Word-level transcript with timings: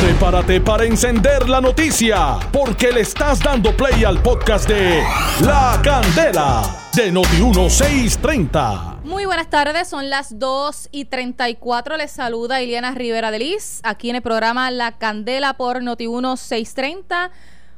Prepárate 0.00 0.62
para 0.62 0.84
encender 0.86 1.46
la 1.46 1.60
noticia, 1.60 2.38
porque 2.50 2.90
le 2.90 3.02
estás 3.02 3.38
dando 3.40 3.76
play 3.76 4.02
al 4.02 4.22
podcast 4.22 4.66
de 4.66 5.02
La 5.42 5.78
Candela 5.84 6.62
de 6.94 7.12
Noti1630. 7.12 9.02
Muy 9.04 9.26
buenas 9.26 9.50
tardes, 9.50 9.88
son 9.88 10.08
las 10.08 10.38
2 10.38 10.88
y 10.90 11.04
34. 11.04 11.98
Les 11.98 12.10
saluda 12.10 12.62
Iliana 12.62 12.92
Rivera 12.92 13.30
de 13.30 13.40
Liz, 13.40 13.80
aquí 13.82 14.08
en 14.08 14.16
el 14.16 14.22
programa 14.22 14.70
La 14.70 14.96
Candela 14.96 15.58
por 15.58 15.82
Noti1630. 15.82 17.30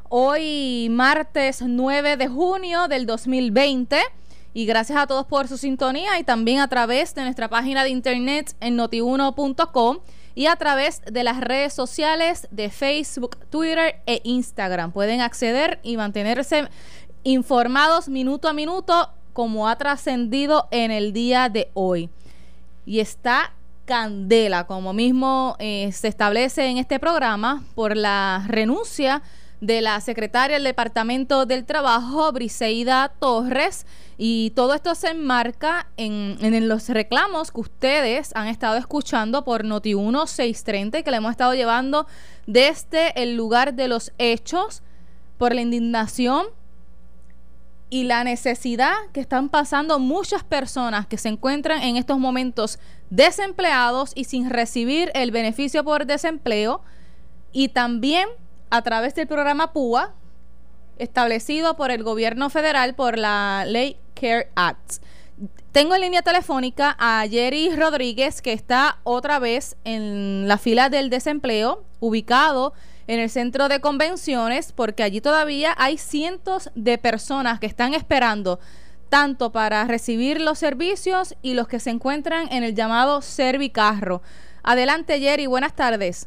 Hoy, 0.09 0.87
martes 0.93 1.61
9 1.61 2.17
de 2.17 2.29
junio 2.29 2.87
del 2.87 3.05
2020. 3.05 4.01
Y 4.55 4.67
gracias 4.67 4.97
a 4.97 5.09
todos 5.09 5.27
por 5.27 5.49
su 5.49 5.57
sintonía 5.57 6.21
y 6.21 6.25
también 6.25 6.61
a 6.61 6.69
través 6.69 7.17
de 7.17 7.23
nuestra 7.23 7.49
página 7.49 7.83
de 7.83 7.91
internet 7.91 8.55
en 8.61 8.77
notiuno.com 8.77 9.99
y 10.35 10.47
a 10.47 10.57
través 10.57 11.03
de 11.05 11.25
las 11.25 11.41
redes 11.41 11.73
sociales 11.73 12.49
de 12.51 12.71
Facebook, 12.71 13.37
Twitter 13.51 14.01
e 14.07 14.21
Instagram. 14.25 14.93
Pueden 14.93 15.21
acceder 15.21 15.81
y 15.83 15.97
mantenerse 15.97 16.69
informados 17.23 18.09
minuto 18.09 18.49
a 18.49 18.53
minuto 18.53 19.11
como 19.33 19.69
ha 19.69 19.77
trascendido 19.77 20.69
en 20.71 20.91
el 20.91 21.13
día 21.13 21.49
de 21.49 21.71
hoy. 21.75 22.11
Y 22.85 23.01
está 23.01 23.53
candela, 23.85 24.67
como 24.67 24.93
mismo 24.93 25.57
eh, 25.59 25.91
se 25.93 26.09
establece 26.09 26.67
en 26.67 26.79
este 26.79 26.99
programa, 26.99 27.63
por 27.75 27.97
la 27.97 28.45
renuncia 28.47 29.23
de 29.63 29.81
la 29.81 30.01
secretaria 30.01 30.57
del 30.57 30.65
Departamento 30.65 31.47
del 31.47 31.65
Trabajo, 31.65 32.33
Briseida 32.33 33.13
Torres, 33.21 33.87
y 34.19 34.51
todo 34.57 34.75
esto 34.75 34.97
se 34.97 35.11
enmarca 35.11 35.87
en, 35.97 36.37
en 36.41 36.69
los 36.69 36.89
reclamos 36.89 37.53
que 37.53 37.61
ustedes 37.61 38.33
han 38.35 38.49
estado 38.49 38.77
escuchando 38.77 39.45
por 39.45 39.65
Noti1 39.65 40.27
630 40.27 41.03
que 41.05 41.11
le 41.13 41.19
hemos 41.19 41.31
estado 41.31 41.55
llevando 41.55 42.09
desde 42.49 43.23
el 43.23 43.37
lugar 43.37 43.75
de 43.75 43.87
los 43.87 44.13
hechos 44.19 44.83
por 45.39 45.55
la 45.55 45.61
indignación 45.61 46.47
y 47.89 48.03
la 48.03 48.25
necesidad 48.25 48.95
que 49.13 49.21
están 49.21 49.49
pasando 49.49 50.01
muchas 50.01 50.43
personas 50.43 51.07
que 51.07 51.19
se 51.19 51.29
encuentran 51.29 51.83
en 51.83 51.97
estos 51.97 52.19
momentos 52.19 52.81
desempleados 53.11 54.11
y 54.17 54.25
sin 54.25 54.51
recibir 54.51 55.13
el 55.15 55.31
beneficio 55.31 55.85
por 55.85 56.05
desempleo. 56.07 56.83
Y 57.53 57.69
también 57.69 58.29
a 58.73 58.81
través 58.81 59.15
del 59.15 59.27
programa 59.27 59.75
PUA, 59.75 60.15
establecido 60.97 61.77
por 61.77 61.91
el 61.91 62.03
gobierno 62.03 62.49
federal 62.49 62.95
por 62.95 63.19
la 63.19 63.67
ley 63.67 63.99
CARE 64.15 64.49
Act. 64.55 64.95
Tengo 65.73 65.95
en 65.95 66.01
línea 66.01 66.23
telefónica 66.23 66.97
a 66.99 67.27
Jerry 67.29 67.77
Rodríguez, 67.77 68.41
que 68.41 68.55
está 68.55 68.97
otra 69.05 69.39
vez 69.39 69.77
en 69.85 70.49
la 70.49 70.57
fila 70.57 70.89
del 70.89 71.11
desempleo, 71.11 71.85
ubicado 72.01 72.73
en 73.09 73.21
el 73.21 73.29
centro 73.29 73.69
de 73.69 73.83
convenciones, 73.83 74.73
porque 74.73 75.03
allí 75.03 75.21
todavía 75.21 75.75
hay 75.77 75.99
cientos 75.99 76.71
de 76.75 76.97
personas 76.97 77.61
que 77.61 77.67
están 77.67 77.93
esperando 77.93 78.59
tanto 79.11 79.53
para 79.53 79.85
recibir 79.85 80.41
los 80.41 80.59
servicios 80.59 81.35
y 81.43 81.53
los 81.53 81.69
que 81.69 81.79
se 81.79 81.91
encuentran 81.91 82.51
en 82.51 82.65
el 82.65 82.75
llamado 82.75 83.21
Servicarro. 83.21 84.23
Adelante, 84.63 85.21
Jerry, 85.21 85.47
buenas 85.47 85.77
tardes. 85.77 86.27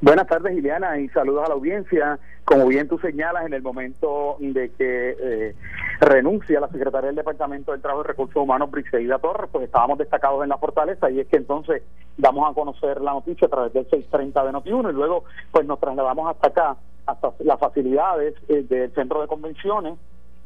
Buenas 0.00 0.26
tardes, 0.26 0.56
Ileana, 0.56 0.98
y 0.98 1.08
saludos 1.10 1.44
a 1.44 1.48
la 1.48 1.54
audiencia. 1.54 2.18
Como 2.44 2.66
bien 2.66 2.88
tú 2.88 2.98
señalas, 2.98 3.46
en 3.46 3.54
el 3.54 3.62
momento 3.62 4.36
de 4.40 4.70
que 4.70 5.16
eh, 5.20 5.54
renuncia 6.00 6.60
la 6.60 6.68
secretaria 6.68 7.06
del 7.06 7.16
Departamento 7.16 7.72
del 7.72 7.80
Trabajo 7.80 8.02
y 8.04 8.08
Recursos 8.08 8.36
Humanos, 8.36 8.70
Briseida 8.70 9.18
Torres, 9.18 9.48
pues 9.52 9.64
estábamos 9.64 9.98
destacados 9.98 10.42
en 10.42 10.48
la 10.48 10.58
fortaleza 10.58 11.10
y 11.10 11.20
es 11.20 11.28
que 11.28 11.36
entonces 11.36 11.82
vamos 12.18 12.50
a 12.50 12.54
conocer 12.54 13.00
la 13.00 13.12
noticia 13.12 13.46
a 13.46 13.50
través 13.50 13.72
del 13.72 13.84
630 13.84 14.44
de 14.44 14.52
Notiuno 14.52 14.90
y 14.90 14.94
luego 14.94 15.24
pues 15.52 15.66
nos 15.66 15.78
trasladamos 15.78 16.28
hasta 16.30 16.48
acá, 16.48 16.76
hasta 17.06 17.32
las 17.40 17.60
facilidades 17.60 18.34
eh, 18.48 18.64
del 18.68 18.92
centro 18.94 19.20
de 19.20 19.28
convenciones 19.28 19.94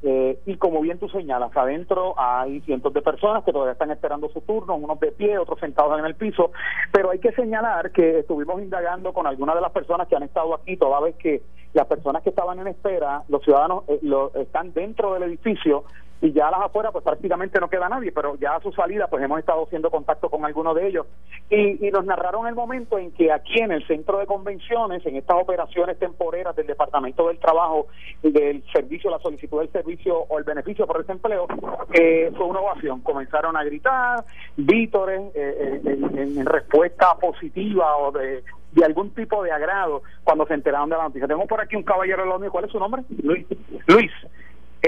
eh, 0.09 0.39
y 0.47 0.57
como 0.57 0.81
bien 0.83 1.01
tú 1.01 1.09
señalas, 1.09 1.51
adentro 1.57 2.15
hay 2.17 2.61
cientos 2.61 2.95
de 2.95 3.03
personas 3.03 3.43
que 3.43 3.51
todavía 3.51 3.73
están 3.73 3.91
esperando 3.91 4.29
su 4.29 4.41
turno, 4.41 4.77
unos 4.77 5.01
de 5.01 5.11
pie, 5.11 5.37
otros 5.37 5.59
sentados 5.59 5.99
en 5.99 6.05
el 6.05 6.15
piso, 6.15 6.53
pero 6.93 7.11
hay 7.11 7.19
que 7.19 7.33
señalar 7.33 7.91
que 7.91 8.21
estuvimos 8.21 8.63
indagando 8.63 9.13
con 9.13 9.27
algunas 9.27 9.57
de 9.57 9.63
las 9.63 9.73
personas 9.73 10.07
que 10.07 10.15
han 10.15 10.23
estado 10.23 10.55
aquí, 10.55 10.77
toda 10.77 11.01
vez 11.01 11.17
que 11.17 11.43
las 11.73 11.89
personas 11.89 12.23
que 12.23 12.31
estaban 12.31 12.61
en 12.61 12.69
espera, 12.69 13.25
los 13.29 13.43
ciudadanos 13.43 13.83
eh, 13.89 13.99
lo, 14.03 14.33
están 14.37 14.73
dentro 14.73 15.13
del 15.15 15.25
edificio 15.25 15.83
y 16.21 16.33
ya 16.33 16.49
a 16.49 16.51
las 16.51 16.61
afueras 16.63 16.93
pues 16.93 17.05
prácticamente 17.05 17.61
no 17.61 17.69
queda 17.69 17.89
nadie, 17.89 18.13
pero 18.13 18.37
ya 18.37 18.57
a 18.57 18.61
su 18.61 18.73
salida 18.73 19.07
pues 19.09 19.23
hemos 19.23 19.39
estado 19.39 19.65
haciendo 19.65 19.91
contacto 19.91 20.31
con 20.31 20.45
algunos 20.45 20.75
de 20.75 20.89
ellos 20.89 21.07
y, 21.51 21.87
y 21.87 21.91
nos 21.91 22.05
narraron 22.05 22.47
el 22.47 22.55
momento 22.55 22.99
en 22.99 23.13
que 23.13 23.33
aquí 23.33 23.61
en 23.61 23.73
el 23.73 23.87
centro 23.87 24.19
de 24.19 24.27
convenciones, 24.27 25.05
en 25.07 25.17
estas 25.17 25.37
operaciones 25.41 25.99
temporeras 25.99 26.57
del 26.57 26.67
Departamento 26.67 27.29
del 27.29 27.39
Trabajo, 27.39 27.87
del 28.23 28.65
servicio, 28.73 29.11
la 29.11 29.19
solicitud 29.19 29.61
del 29.61 29.71
servicio 29.71 30.19
o 30.19 30.39
el 30.39 30.45
beneficio 30.45 30.87
por 30.87 30.99
desempleo, 30.99 31.47
eh, 31.93 32.33
fue 32.37 32.47
una 32.47 32.61
ovación, 32.61 33.01
comenzaron 33.03 33.57
a 33.57 33.65
gritar, 33.65 34.25
vítores 34.57 35.21
eh, 35.35 35.81
eh, 35.85 35.99
en, 36.15 36.39
en 36.39 36.47
respuesta 36.47 37.15
positiva 37.21 37.97
o 37.97 38.13
de 38.13 38.43
de 38.77 38.85
algún 38.85 39.11
tipo 39.11 39.43
de 39.43 39.51
agrado 39.51 40.03
cuando 40.23 40.47
se 40.47 40.55
enteraron 40.55 40.91
de 40.91 40.97
la 40.97 41.05
noticia. 41.05 41.27
Tenemos 41.27 41.49
por 41.49 41.61
aquí 41.61 41.77
un 41.77 41.83
caballero 41.83 42.25
de 42.25 42.45
la 42.45 42.51
¿cuál 42.51 42.67
es 42.67 42.71
su 42.71 42.79
nombre? 42.79 43.03
Luis. 43.23 43.47
Luis, 43.87 44.13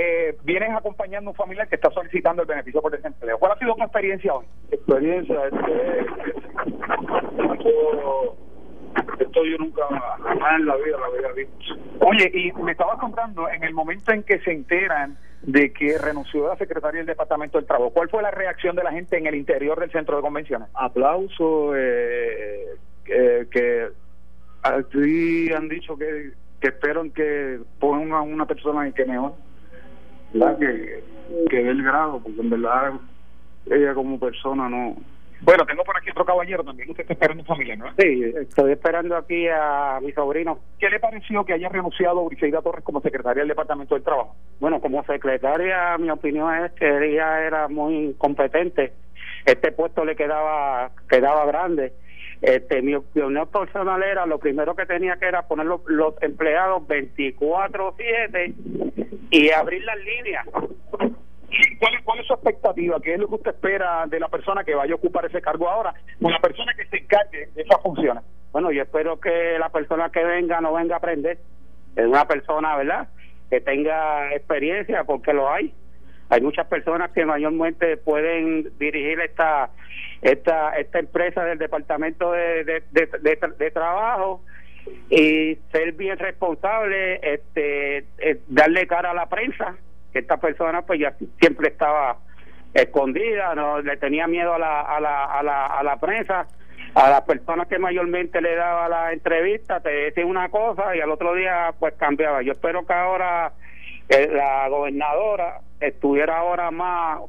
eh, 0.01 0.37
vienes 0.45 0.71
acompañando 0.77 1.31
a 1.31 1.33
un 1.33 1.37
familiar 1.37 1.69
que 1.69 1.75
está 1.75 1.91
solicitando 1.91 2.43
el 2.43 2.49
beneficio 2.49 2.81
por 2.81 2.93
desempleo. 2.93 3.37
¿Cuál 3.39 3.53
ha 3.53 3.59
sido 3.59 3.75
tu 3.75 3.83
experiencia 3.83 4.33
hoy? 4.33 4.47
Experiencia, 4.71 5.37
este, 5.47 6.01
esto, 7.53 8.37
esto 9.19 9.45
yo 9.45 9.59
nunca 9.59 9.83
jamás 10.23 10.61
en 10.61 10.67
la 10.67 10.77
vida 10.77 10.99
la 10.99 11.07
había 11.07 11.33
visto. 11.33 11.75
Oye, 12.01 12.31
y 12.33 12.53
me 12.63 12.73
estabas 12.73 12.99
contando, 13.01 13.49
en 13.49 13.65
el 13.65 13.75
momento 13.75 14.13
en 14.13 14.23
que 14.23 14.39
se 14.41 14.53
enteran 14.53 15.19
de 15.43 15.73
que 15.73 15.99
renunció 15.99 16.47
la 16.47 16.57
secretaria 16.57 16.99
del 16.99 17.07
Departamento 17.07 17.59
del 17.59 17.67
Trabajo, 17.67 17.91
¿cuál 17.91 18.09
fue 18.09 18.23
la 18.23 18.31
reacción 18.31 18.77
de 18.77 18.85
la 18.85 18.93
gente 18.93 19.19
en 19.19 19.27
el 19.27 19.35
interior 19.35 19.81
del 19.81 19.91
centro 19.91 20.17
de 20.17 20.23
convenciones? 20.23 20.69
Aplauso, 20.75 21.75
eh, 21.75 22.67
eh, 23.07 23.47
que 23.51 23.89
aquí 24.63 25.53
han 25.53 25.69
dicho 25.69 25.97
que, 25.97 26.33
que 26.61 26.69
esperan 26.69 27.11
que 27.11 27.59
pongan 27.81 28.33
una 28.33 28.47
persona 28.47 28.87
en 28.87 28.93
que 28.93 29.05
mejor, 29.05 29.33
¿verdad? 30.33 30.59
Que, 30.59 31.05
que 31.51 31.57
dé 31.63 31.71
el 31.71 31.83
grado, 31.83 32.21
porque 32.23 32.41
en 32.41 32.51
verdad 32.51 32.93
ella 33.71 33.95
como 33.95 34.19
persona 34.19 34.69
no. 34.69 34.97
Bueno, 35.43 35.65
tengo 35.67 35.85
por 35.85 35.97
aquí 35.97 36.11
otro 36.11 36.25
caballero 36.25 36.65
también. 36.65 36.91
Usted 36.91 37.03
está 37.03 37.13
esperando 37.13 37.45
familia, 37.45 37.77
¿no? 37.77 37.87
Sí, 37.97 38.25
estoy 38.41 38.73
esperando 38.73 39.17
aquí 39.17 39.47
a 39.49 40.01
mi 40.03 40.11
sobrino. 40.13 40.59
¿Qué 40.81 40.91
le 40.91 40.99
pareció 40.99 41.45
que 41.45 41.53
haya 41.53 41.69
renunciado 41.69 42.25
Briseida 42.25 42.61
Torres 42.61 42.85
como 42.85 43.01
secretaria 43.01 43.43
del 43.43 43.49
Departamento 43.49 43.95
del 43.95 44.03
Trabajo? 44.03 44.35
Bueno, 44.59 44.81
como 44.81 45.05
secretaria, 45.05 45.97
mi 45.97 46.11
opinión 46.11 46.65
es 46.65 46.73
que 46.73 46.87
ella 46.87 47.47
era 47.47 47.69
muy 47.69 48.15
competente. 48.19 48.93
Este 49.47 49.71
puesto 49.71 50.05
le 50.05 50.17
quedaba 50.17 50.91
quedaba 51.09 51.47
grande 51.47 51.93
este, 52.43 52.83
mi 52.83 52.95
opinión 52.95 53.49
personal 53.49 54.03
era 54.03 54.27
lo 54.27 54.39
primero 54.39 54.75
que 54.77 54.87
tenía 54.87 55.17
que 55.17 55.27
era 55.27 55.47
poner 55.49 55.67
los, 55.67 55.81
los 55.87 56.15
empleados 56.23 56.83
24/7 56.87 58.55
y 59.31 59.51
abrir 59.51 59.85
las 59.85 59.99
líneas. 59.99 60.47
¿Cuál 61.79 61.95
es, 61.95 62.03
¿Cuál 62.05 62.21
es 62.21 62.27
su 62.27 62.35
expectativa? 62.35 63.01
¿Qué 63.01 63.15
es 63.15 63.21
lo 63.21 63.29
que 63.29 63.35
usted 63.37 63.51
espera 63.53 64.07
de 64.07 64.21
la 64.21 64.29
persona 64.29 64.65
que 64.65 64.75
vaya 64.75 64.93
a 64.93 64.97
ocupar 64.97 65.25
ese 65.27 65.41
cargo 65.41 65.69
ahora? 65.69 65.95
Una 66.21 66.39
persona 66.39 66.75
que 66.75 66.87
se 66.87 66.99
encargue 66.99 67.49
de 67.55 67.63
esas 67.63 67.81
funciones. 67.83 68.23
Bueno, 68.53 68.71
yo 68.71 68.83
espero 68.83 69.19
que 69.19 69.59
la 69.59 69.71
persona 69.71 70.11
que 70.11 70.25
venga 70.25 70.61
no 70.61 70.75
venga 70.75 70.95
a 70.95 70.99
aprender. 70.99 71.39
Es 71.97 72.07
una 72.07 72.27
persona, 72.27 72.77
¿verdad? 72.77 73.09
Que 73.51 73.61
tenga 73.61 74.33
experiencia, 74.35 75.05
porque 75.05 75.33
lo 75.33 75.51
hay. 75.51 75.75
Hay 76.31 76.41
muchas 76.43 76.67
personas 76.67 77.11
que 77.13 77.25
mayormente 77.25 77.97
pueden 77.97 78.77
dirigir 78.79 79.21
esta 79.21 79.71
esta 80.21 80.77
esta 80.77 80.99
empresa 80.99 81.45
del 81.45 81.59
departamento 81.59 82.33
de, 82.33 82.83
de, 82.93 83.71
trabajo 83.71 84.43
y 85.11 85.57
ser 85.73 85.93
bien 85.93 86.19
responsable 86.19 87.21
este 87.23 87.99
eh, 88.19 88.41
darle 88.49 88.87
cara 88.87 89.13
a 89.13 89.15
la 89.15 89.29
prensa 89.29 89.77
que 90.13 90.19
esta 90.19 90.39
persona 90.39 90.83
pues 90.83 91.01
ya 91.01 91.15
siempre 91.41 91.69
estaba 91.69 92.19
escondida 92.75 93.55
no 93.55 93.81
le 93.81 93.97
tenía 93.97 94.27
miedo 94.27 94.55
a 94.55 94.59
la 94.59 94.81
a 94.81 95.01
la 95.01 95.25
a 95.25 95.43
la, 95.43 95.67
a 95.67 95.83
la 95.83 95.97
prensa. 95.97 96.47
A 96.95 97.11
las 97.11 97.21
personas 97.23 97.69
que 97.69 97.79
mayormente 97.79 98.41
le 98.41 98.55
daba 98.55 98.89
la 98.89 99.13
entrevista 99.13 99.81
te 99.81 99.91
decía 99.91 100.25
una 100.25 100.49
cosa 100.49 100.97
y 100.97 101.01
al 101.01 101.11
otro 101.11 101.35
día 101.35 101.75
pues 101.79 101.95
cambiaba. 101.95 102.41
Yo 102.43 102.53
espero 102.53 102.87
que 102.87 102.93
ahora 102.95 103.53
eh, 104.09 104.29
la 104.33 104.69
gobernadora 104.69 105.61
estuviera 105.81 106.39
ahora 106.39 106.71
más 106.71 107.21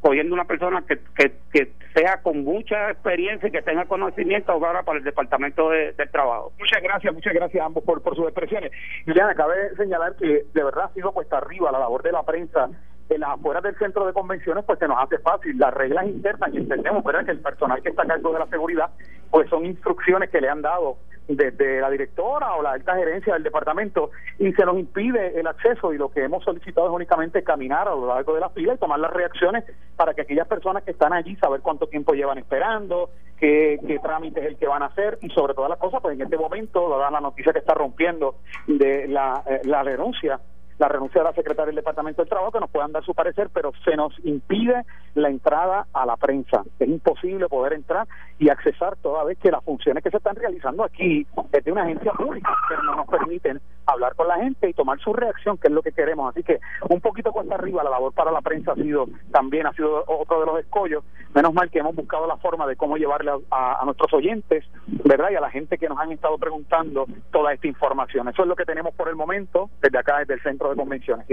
cogiendo 0.00 0.34
una 0.34 0.44
persona 0.44 0.82
que, 0.86 0.98
que, 1.14 1.32
que, 1.52 1.72
sea 1.94 2.22
con 2.22 2.42
mucha 2.42 2.90
experiencia 2.90 3.48
y 3.48 3.52
que 3.52 3.60
tenga 3.60 3.84
conocimiento 3.84 4.50
ahora 4.50 4.82
para 4.82 4.98
el 4.98 5.04
Departamento 5.04 5.68
de, 5.68 5.92
del 5.92 6.10
Trabajo. 6.10 6.52
Muchas 6.58 6.82
gracias, 6.82 7.12
muchas 7.12 7.34
gracias 7.34 7.62
a 7.62 7.66
ambos 7.66 7.84
por, 7.84 8.02
por 8.02 8.16
sus 8.16 8.24
expresiones. 8.24 8.72
Acabé 9.06 9.70
de 9.70 9.76
señalar 9.76 10.16
que 10.16 10.44
de 10.52 10.64
verdad 10.64 10.84
ha 10.84 10.94
sido 10.94 11.12
puesta 11.12 11.36
arriba 11.38 11.70
la 11.70 11.78
labor 11.78 12.02
de 12.02 12.12
la 12.12 12.22
prensa 12.22 12.70
en 13.08 13.20
las 13.20 13.30
afueras 13.30 13.62
del 13.62 13.76
centro 13.76 14.06
de 14.06 14.12
convenciones, 14.12 14.64
pues 14.64 14.78
se 14.78 14.88
nos 14.88 14.98
hace 14.98 15.18
fácil. 15.18 15.58
Las 15.58 15.74
reglas 15.74 16.06
internas 16.06 16.50
y 16.52 16.58
entendemos 16.58 17.04
¿verdad? 17.04 17.24
que 17.24 17.32
el 17.32 17.40
personal 17.40 17.82
que 17.82 17.90
está 17.90 18.02
a 18.02 18.06
cargo 18.06 18.32
de 18.32 18.38
la 18.38 18.46
seguridad 18.46 18.90
pues 19.30 19.48
son 19.48 19.64
instrucciones 19.64 20.30
que 20.30 20.40
le 20.40 20.48
han 20.48 20.62
dado 20.62 20.98
desde 21.28 21.80
la 21.80 21.90
directora 21.90 22.54
o 22.54 22.62
la 22.62 22.72
alta 22.72 22.96
gerencia 22.96 23.34
del 23.34 23.42
departamento 23.42 24.10
y 24.38 24.52
se 24.52 24.64
nos 24.64 24.78
impide 24.78 25.38
el 25.38 25.46
acceso 25.46 25.92
y 25.92 25.98
lo 25.98 26.10
que 26.10 26.24
hemos 26.24 26.44
solicitado 26.44 26.88
es 26.88 26.92
únicamente 26.92 27.42
caminar 27.42 27.88
a 27.88 27.94
lo 27.94 28.06
largo 28.06 28.34
de 28.34 28.40
la 28.40 28.50
fila 28.50 28.74
y 28.74 28.78
tomar 28.78 28.98
las 28.98 29.12
reacciones 29.12 29.64
para 29.96 30.14
que 30.14 30.22
aquellas 30.22 30.48
personas 30.48 30.82
que 30.82 30.90
están 30.90 31.12
allí 31.12 31.36
saber 31.36 31.60
cuánto 31.60 31.86
tiempo 31.86 32.12
llevan 32.12 32.38
esperando, 32.38 33.10
qué, 33.38 33.78
qué 33.86 33.98
trámite 34.00 34.40
es 34.40 34.46
el 34.46 34.56
que 34.56 34.66
van 34.66 34.82
a 34.82 34.86
hacer 34.86 35.18
y 35.22 35.30
sobre 35.30 35.54
todas 35.54 35.70
las 35.70 35.78
cosas, 35.78 36.00
pues 36.02 36.14
en 36.14 36.22
este 36.22 36.36
momento, 36.36 36.88
dada 36.90 37.10
la 37.10 37.20
noticia 37.20 37.52
que 37.52 37.60
está 37.60 37.74
rompiendo 37.74 38.36
de 38.66 39.06
la, 39.08 39.42
eh, 39.46 39.60
la 39.64 39.84
denuncia 39.84 40.40
la 40.82 40.88
renuncia 40.88 41.20
de 41.20 41.28
la 41.28 41.32
secretaria 41.32 41.66
del 41.66 41.76
Departamento 41.76 42.22
del 42.22 42.28
Trabajo, 42.28 42.50
que 42.50 42.58
nos 42.58 42.70
puedan 42.70 42.90
dar 42.90 43.04
su 43.04 43.14
parecer, 43.14 43.50
pero 43.54 43.70
se 43.84 43.94
nos 43.94 44.12
impide 44.24 44.84
la 45.14 45.28
entrada 45.28 45.86
a 45.92 46.04
la 46.04 46.16
prensa. 46.16 46.64
Es 46.80 46.88
imposible 46.88 47.48
poder 47.48 47.74
entrar 47.74 48.08
y 48.40 48.48
accesar 48.48 48.96
toda 48.96 49.22
vez 49.22 49.38
que 49.38 49.52
las 49.52 49.62
funciones 49.62 50.02
que 50.02 50.10
se 50.10 50.16
están 50.16 50.34
realizando 50.34 50.82
aquí 50.82 51.24
es 51.52 51.64
de 51.64 51.70
una 51.70 51.84
agencia 51.84 52.10
pública, 52.12 52.52
pero 52.68 52.82
no 52.82 52.96
nos 52.96 53.06
permiten 53.06 53.60
hablar 53.86 54.16
con 54.16 54.26
la 54.26 54.38
gente 54.38 54.68
y 54.68 54.72
tomar 54.72 54.98
su 54.98 55.12
reacción, 55.12 55.56
que 55.56 55.68
es 55.68 55.72
lo 55.72 55.82
que 55.82 55.92
queremos. 55.92 56.34
Así 56.34 56.42
que 56.42 56.58
un 56.88 57.00
poquito 57.00 57.30
cuesta 57.30 57.54
arriba 57.54 57.84
la 57.84 57.90
labor 57.90 58.12
para 58.12 58.32
la 58.32 58.40
prensa 58.40 58.72
ha 58.72 58.74
sido 58.74 59.06
también 59.30 59.68
ha 59.68 59.72
sido 59.74 60.04
otro 60.08 60.40
de 60.40 60.46
los 60.46 60.58
escollos. 60.58 61.04
Menos 61.32 61.54
mal 61.54 61.70
que 61.70 61.78
hemos 61.78 61.94
buscado 61.94 62.26
la 62.26 62.36
forma 62.38 62.66
de 62.66 62.74
cómo 62.74 62.96
llevarle 62.96 63.30
a, 63.50 63.80
a 63.80 63.84
nuestros 63.84 64.12
oyentes, 64.12 64.64
¿verdad? 65.04 65.30
Y 65.30 65.36
a 65.36 65.40
la 65.40 65.50
gente 65.50 65.78
que 65.78 65.88
nos 65.88 65.98
han 65.98 66.10
estado 66.10 66.36
preguntando 66.38 67.06
toda 67.30 67.52
esta 67.52 67.68
información. 67.68 68.28
Eso 68.28 68.42
es 68.42 68.48
lo 68.48 68.56
que 68.56 68.64
tenemos 68.64 68.92
por 68.94 69.08
el 69.08 69.14
momento 69.14 69.70
desde 69.80 69.98
acá, 69.98 70.18
desde 70.18 70.34
el 70.34 70.42
Centro 70.42 70.71
de 70.72 70.76
Convenciones. 70.76 71.26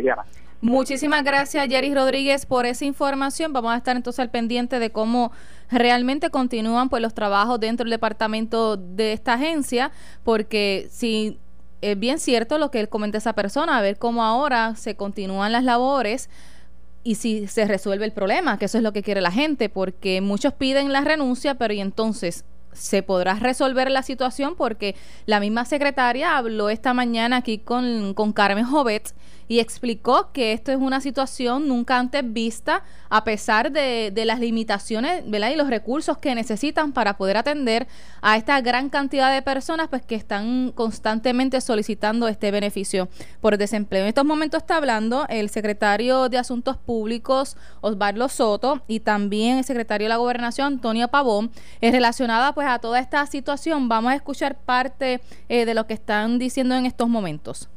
Muchísimas 0.61 1.23
gracias, 1.23 1.67
Jerry 1.67 1.93
Rodríguez, 1.93 2.45
por 2.45 2.65
esa 2.65 2.85
información. 2.85 3.53
Vamos 3.53 3.73
a 3.73 3.77
estar 3.77 3.95
entonces 3.95 4.19
al 4.19 4.29
pendiente 4.29 4.79
de 4.79 4.89
cómo 4.89 5.31
realmente 5.71 6.29
continúan 6.29 6.89
pues 6.89 7.01
los 7.01 7.13
trabajos 7.13 7.59
dentro 7.59 7.85
del 7.85 7.91
departamento 7.91 8.75
de 8.75 9.13
esta 9.13 9.33
agencia, 9.33 9.91
porque 10.23 10.87
si 10.91 11.39
es 11.81 11.97
bien 11.97 12.19
cierto 12.19 12.57
lo 12.57 12.71
que 12.71 12.81
él 12.81 12.89
comenta 12.89 13.17
esa 13.17 13.33
persona, 13.33 13.77
a 13.77 13.81
ver 13.81 13.97
cómo 13.97 14.23
ahora 14.23 14.75
se 14.75 14.95
continúan 14.95 15.51
las 15.51 15.63
labores 15.63 16.29
y 17.03 17.15
si 17.15 17.47
se 17.47 17.65
resuelve 17.65 18.03
el 18.05 18.11
problema, 18.11 18.59
que 18.59 18.65
eso 18.65 18.77
es 18.77 18.83
lo 18.83 18.91
que 18.91 19.01
quiere 19.01 19.21
la 19.21 19.31
gente, 19.31 19.69
porque 19.69 20.19
muchos 20.19 20.53
piden 20.53 20.91
la 20.91 21.01
renuncia, 21.01 21.55
pero 21.55 21.73
y 21.73 21.79
entonces 21.79 22.43
se 22.73 23.03
podrá 23.03 23.35
resolver 23.35 23.89
la 23.91 24.03
situación 24.03 24.55
porque 24.55 24.95
la 25.25 25.39
misma 25.39 25.65
secretaria 25.65 26.37
habló 26.37 26.69
esta 26.69 26.93
mañana 26.93 27.37
aquí 27.37 27.57
con, 27.57 28.13
con 28.13 28.33
Carmen 28.33 28.65
Jovet 28.65 29.13
y 29.49 29.59
explicó 29.59 30.31
que 30.31 30.53
esto 30.53 30.71
es 30.71 30.77
una 30.77 31.01
situación 31.01 31.67
nunca 31.67 31.97
antes 31.97 32.21
vista 32.23 32.83
a 33.09 33.23
pesar 33.23 33.71
de, 33.71 34.11
de 34.13 34.23
las 34.23 34.39
limitaciones 34.39 35.23
¿verdad? 35.29 35.49
y 35.49 35.55
los 35.55 35.71
recursos 35.71 36.19
que 36.19 36.35
necesitan 36.35 36.93
para 36.93 37.17
poder 37.17 37.35
atender 37.35 37.87
a 38.21 38.37
esta 38.37 38.61
gran 38.61 38.89
cantidad 38.89 39.33
de 39.33 39.41
personas 39.41 39.87
pues 39.87 40.03
que 40.03 40.13
están 40.13 40.71
constantemente 40.75 41.59
solicitando 41.61 42.27
este 42.27 42.51
beneficio 42.51 43.09
por 43.41 43.57
desempleo. 43.57 44.03
En 44.03 44.09
estos 44.09 44.23
momentos 44.23 44.61
está 44.61 44.77
hablando 44.77 45.25
el 45.29 45.49
secretario 45.49 46.29
de 46.29 46.37
Asuntos 46.37 46.77
Públicos 46.77 47.57
Osvaldo 47.81 48.29
Soto 48.29 48.83
y 48.87 48.99
también 48.99 49.57
el 49.57 49.63
secretario 49.63 50.05
de 50.05 50.09
la 50.09 50.17
Gobernación 50.17 50.67
Antonio 50.67 51.07
Pavón 51.07 51.49
es 51.81 51.91
relacionada 51.91 52.53
pues 52.53 52.67
a 52.67 52.77
toda 52.77 52.99
esta 52.99 53.25
situación. 53.25 53.89
Vamos 53.89 54.11
a 54.11 54.15
escuchar 54.15 54.59
parte 54.59 55.21
eh, 55.49 55.65
de 55.65 55.73
lo 55.73 55.87
que 55.87 55.95
están 55.95 56.37
diciendo 56.37 56.75
en 56.75 56.85
estos 56.85 57.09
momentos 57.09 57.67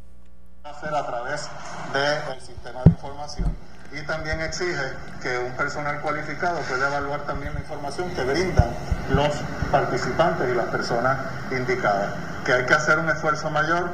hacer 0.64 0.94
a 0.94 1.04
través 1.04 1.48
del 1.92 2.40
sistema 2.40 2.82
de 2.84 2.90
información 2.90 3.56
y 3.90 4.00
también 4.06 4.40
exige 4.40 4.92
que 5.20 5.38
un 5.38 5.52
personal 5.52 6.00
cualificado 6.00 6.60
pueda 6.60 6.86
evaluar 6.86 7.22
también 7.22 7.52
la 7.52 7.60
información 7.60 8.08
que 8.14 8.22
brindan 8.22 8.70
los 9.12 9.34
participantes 9.70 10.48
y 10.50 10.54
las 10.54 10.66
personas 10.66 11.18
indicadas. 11.50 12.14
Que 12.46 12.52
hay 12.52 12.66
que 12.66 12.74
hacer 12.74 12.98
un 12.98 13.10
esfuerzo 13.10 13.50
mayor, 13.50 13.90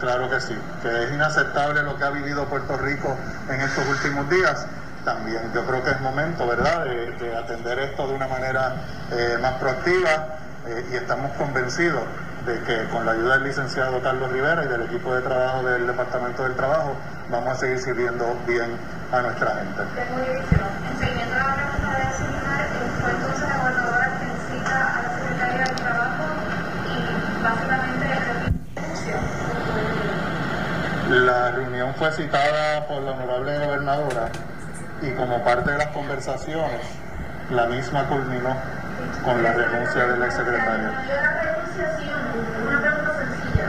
claro 0.00 0.30
que 0.30 0.40
sí. 0.40 0.56
Que 0.80 1.04
es 1.04 1.12
inaceptable 1.12 1.82
lo 1.82 1.98
que 1.98 2.04
ha 2.04 2.10
vivido 2.10 2.46
Puerto 2.46 2.78
Rico 2.78 3.14
en 3.50 3.60
estos 3.60 3.86
últimos 3.88 4.30
días, 4.30 4.64
también. 5.04 5.52
Yo 5.52 5.66
creo 5.66 5.84
que 5.84 5.90
es 5.90 6.00
momento, 6.00 6.46
¿verdad?, 6.46 6.84
de, 6.84 7.36
atender 7.36 7.78
esto 7.80 8.06
de 8.06 8.14
una 8.14 8.28
manera 8.28 8.76
eh, 9.10 9.36
más 9.40 9.54
proactiva 9.54 10.38
eh, 10.66 10.88
y 10.92 10.96
estamos 10.96 11.32
convencidos 11.32 12.04
de 12.46 12.60
que 12.62 12.88
con 12.88 13.06
la 13.06 13.12
ayuda 13.12 13.34
del 13.34 13.44
licenciado 13.44 14.00
Carlos 14.02 14.30
Rivera 14.32 14.64
y 14.64 14.68
del 14.68 14.82
equipo 14.82 15.14
de 15.14 15.22
trabajo 15.22 15.62
del 15.62 15.86
Departamento 15.86 16.42
del 16.42 16.54
Trabajo 16.54 16.94
vamos 17.30 17.50
a 17.50 17.54
seguir 17.56 17.78
sirviendo 17.78 18.36
bien 18.46 18.76
a 19.12 19.22
nuestra 19.22 19.54
gente. 19.54 19.82
La 31.10 31.50
reunión 31.50 31.94
fue 31.94 32.10
citada 32.12 32.86
por 32.88 33.02
la 33.02 33.12
honorable 33.12 33.66
gobernadora 33.66 34.28
y 35.02 35.10
como 35.12 35.44
parte 35.44 35.70
de 35.70 35.78
las 35.78 35.88
conversaciones, 35.88 36.80
la 37.50 37.66
misma 37.66 38.04
culminó 38.08 38.56
con 39.24 39.42
la 39.42 39.52
renuncia 39.52 40.06
del 40.06 40.22
exsecretario. 40.22 40.90
Una 42.66 42.80
pregunta 42.80 43.14
sencilla. 43.18 43.68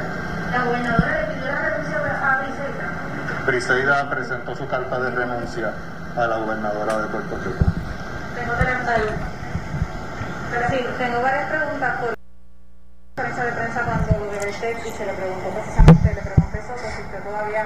¿La 0.51 0.63
gobernadora 0.63 1.21
le 1.21 1.33
pidió 1.33 1.45
la 1.47 1.61
renuncia 1.61 1.97
a 1.97 2.37
Briseida? 2.41 3.45
Briseida 3.45 4.09
presentó 4.09 4.55
su 4.55 4.67
carta 4.67 4.99
de 4.99 5.11
renuncia 5.11 5.73
a 6.17 6.27
la 6.27 6.37
gobernadora 6.37 6.97
de 6.97 7.07
Puerto 7.07 7.37
Rico. 7.37 7.65
Tengo, 8.35 8.53
pero 10.51 10.69
sí, 10.69 10.85
tengo 10.97 11.21
varias 11.21 11.49
preguntas 11.49 11.99
por 11.99 12.13
conferencia 13.15 13.45
de 13.45 13.51
prensa 13.51 13.81
cuando 13.83 14.25
lo 14.25 14.31
de 14.31 14.49
y 14.49 14.91
se 14.91 15.05
le 15.05 15.13
preguntó 15.13 15.49
precisamente, 15.49 16.13
le 16.13 16.21
pregunté 16.21 16.59
eso, 16.59 16.73
si 16.77 17.01
usted 17.01 17.23
todavía, 17.23 17.65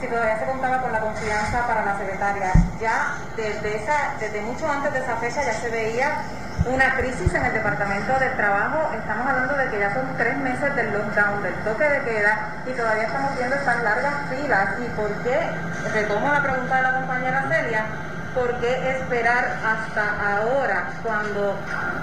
si 0.00 0.06
todavía 0.06 0.38
se 0.38 0.46
contaba 0.46 0.82
con 0.82 0.92
la 0.92 1.00
confianza 1.00 1.66
para 1.66 1.84
la 1.84 1.98
secretaria. 1.98 2.52
Ya 2.80 3.14
desde 3.36 3.76
esa, 3.76 4.14
desde 4.20 4.40
mucho 4.42 4.70
antes 4.70 4.92
de 4.92 4.98
esa 5.00 5.16
fecha 5.16 5.42
ya 5.42 5.54
se 5.54 5.70
veía 5.70 6.22
una 6.66 6.94
crisis 6.96 7.32
en 7.34 7.44
el 7.44 7.52
Departamento 7.52 8.18
del 8.18 8.32
Trabajo. 8.36 8.90
Estamos 8.94 9.26
hablando 9.26 9.56
de 9.56 9.68
que 9.68 9.78
ya 9.78 9.92
son 9.92 10.06
tres 10.16 10.36
meses 10.38 10.74
del 10.74 10.92
lockdown, 10.92 11.42
del 11.42 11.54
toque 11.56 11.84
de 11.84 12.00
queda, 12.02 12.48
y 12.66 12.72
todavía 12.72 13.04
estamos 13.04 13.36
viendo 13.36 13.56
estas 13.56 13.82
largas 13.82 14.14
filas. 14.30 14.68
¿Y 14.80 14.88
por 14.96 15.10
qué? 15.22 15.40
Retomo 15.92 16.32
la 16.32 16.42
pregunta 16.42 16.76
de 16.76 16.82
la 16.82 16.94
compañera 16.94 17.48
Celia. 17.48 17.84
¿Por 18.34 18.52
qué 18.60 18.90
esperar 18.90 19.56
hasta 19.62 20.36
ahora 20.36 20.88
cuando 21.04 21.54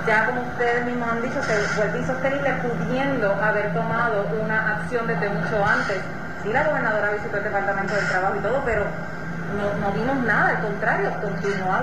ya 0.08 0.28
como 0.28 0.42
ustedes 0.42 0.86
mismos 0.86 1.12
han 1.12 1.22
dicho 1.22 1.44
se 1.44 1.76
vuelve 1.76 2.00
insostenible 2.00 2.54
pudiendo 2.54 3.34
haber 3.44 3.74
tomado 3.74 4.30
una 4.42 4.78
acción 4.78 5.08
desde 5.08 5.28
mucho 5.28 5.66
antes? 5.66 5.98
Sí, 6.42 6.54
la 6.54 6.64
gobernadora 6.64 7.12
visitó 7.12 7.38
el 7.38 7.44
Departamento 7.44 7.96
del 7.96 8.08
Trabajo 8.08 8.36
y 8.38 8.40
todo, 8.40 8.62
pero 8.64 8.86
no, 9.58 9.74
no 9.80 9.92
vimos 9.94 10.18
nada, 10.26 10.50
al 10.50 10.62
contrario, 10.62 11.12
continúa 11.22 11.82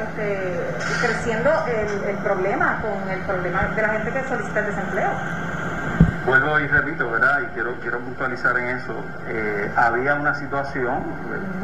este, 0.00 0.60
creciendo 1.00 1.50
el, 1.66 2.16
problema 2.18 2.80
con 2.80 3.10
el 3.10 3.20
problema 3.20 3.62
de 3.74 3.82
la 3.82 3.88
gente 3.88 4.12
que 4.12 4.28
solicita 4.28 4.60
el 4.60 4.66
desempleo. 4.66 5.10
Vuelvo 6.26 6.58
y 6.58 6.66
repito, 6.66 7.08
¿verdad? 7.08 7.40
Y 7.42 7.46
quiero, 7.54 7.74
quiero 7.80 8.00
puntualizar 8.00 8.58
en 8.58 8.76
eso. 8.76 8.94
Eh, 9.28 9.70
había 9.76 10.14
una 10.14 10.34
situación 10.34 11.04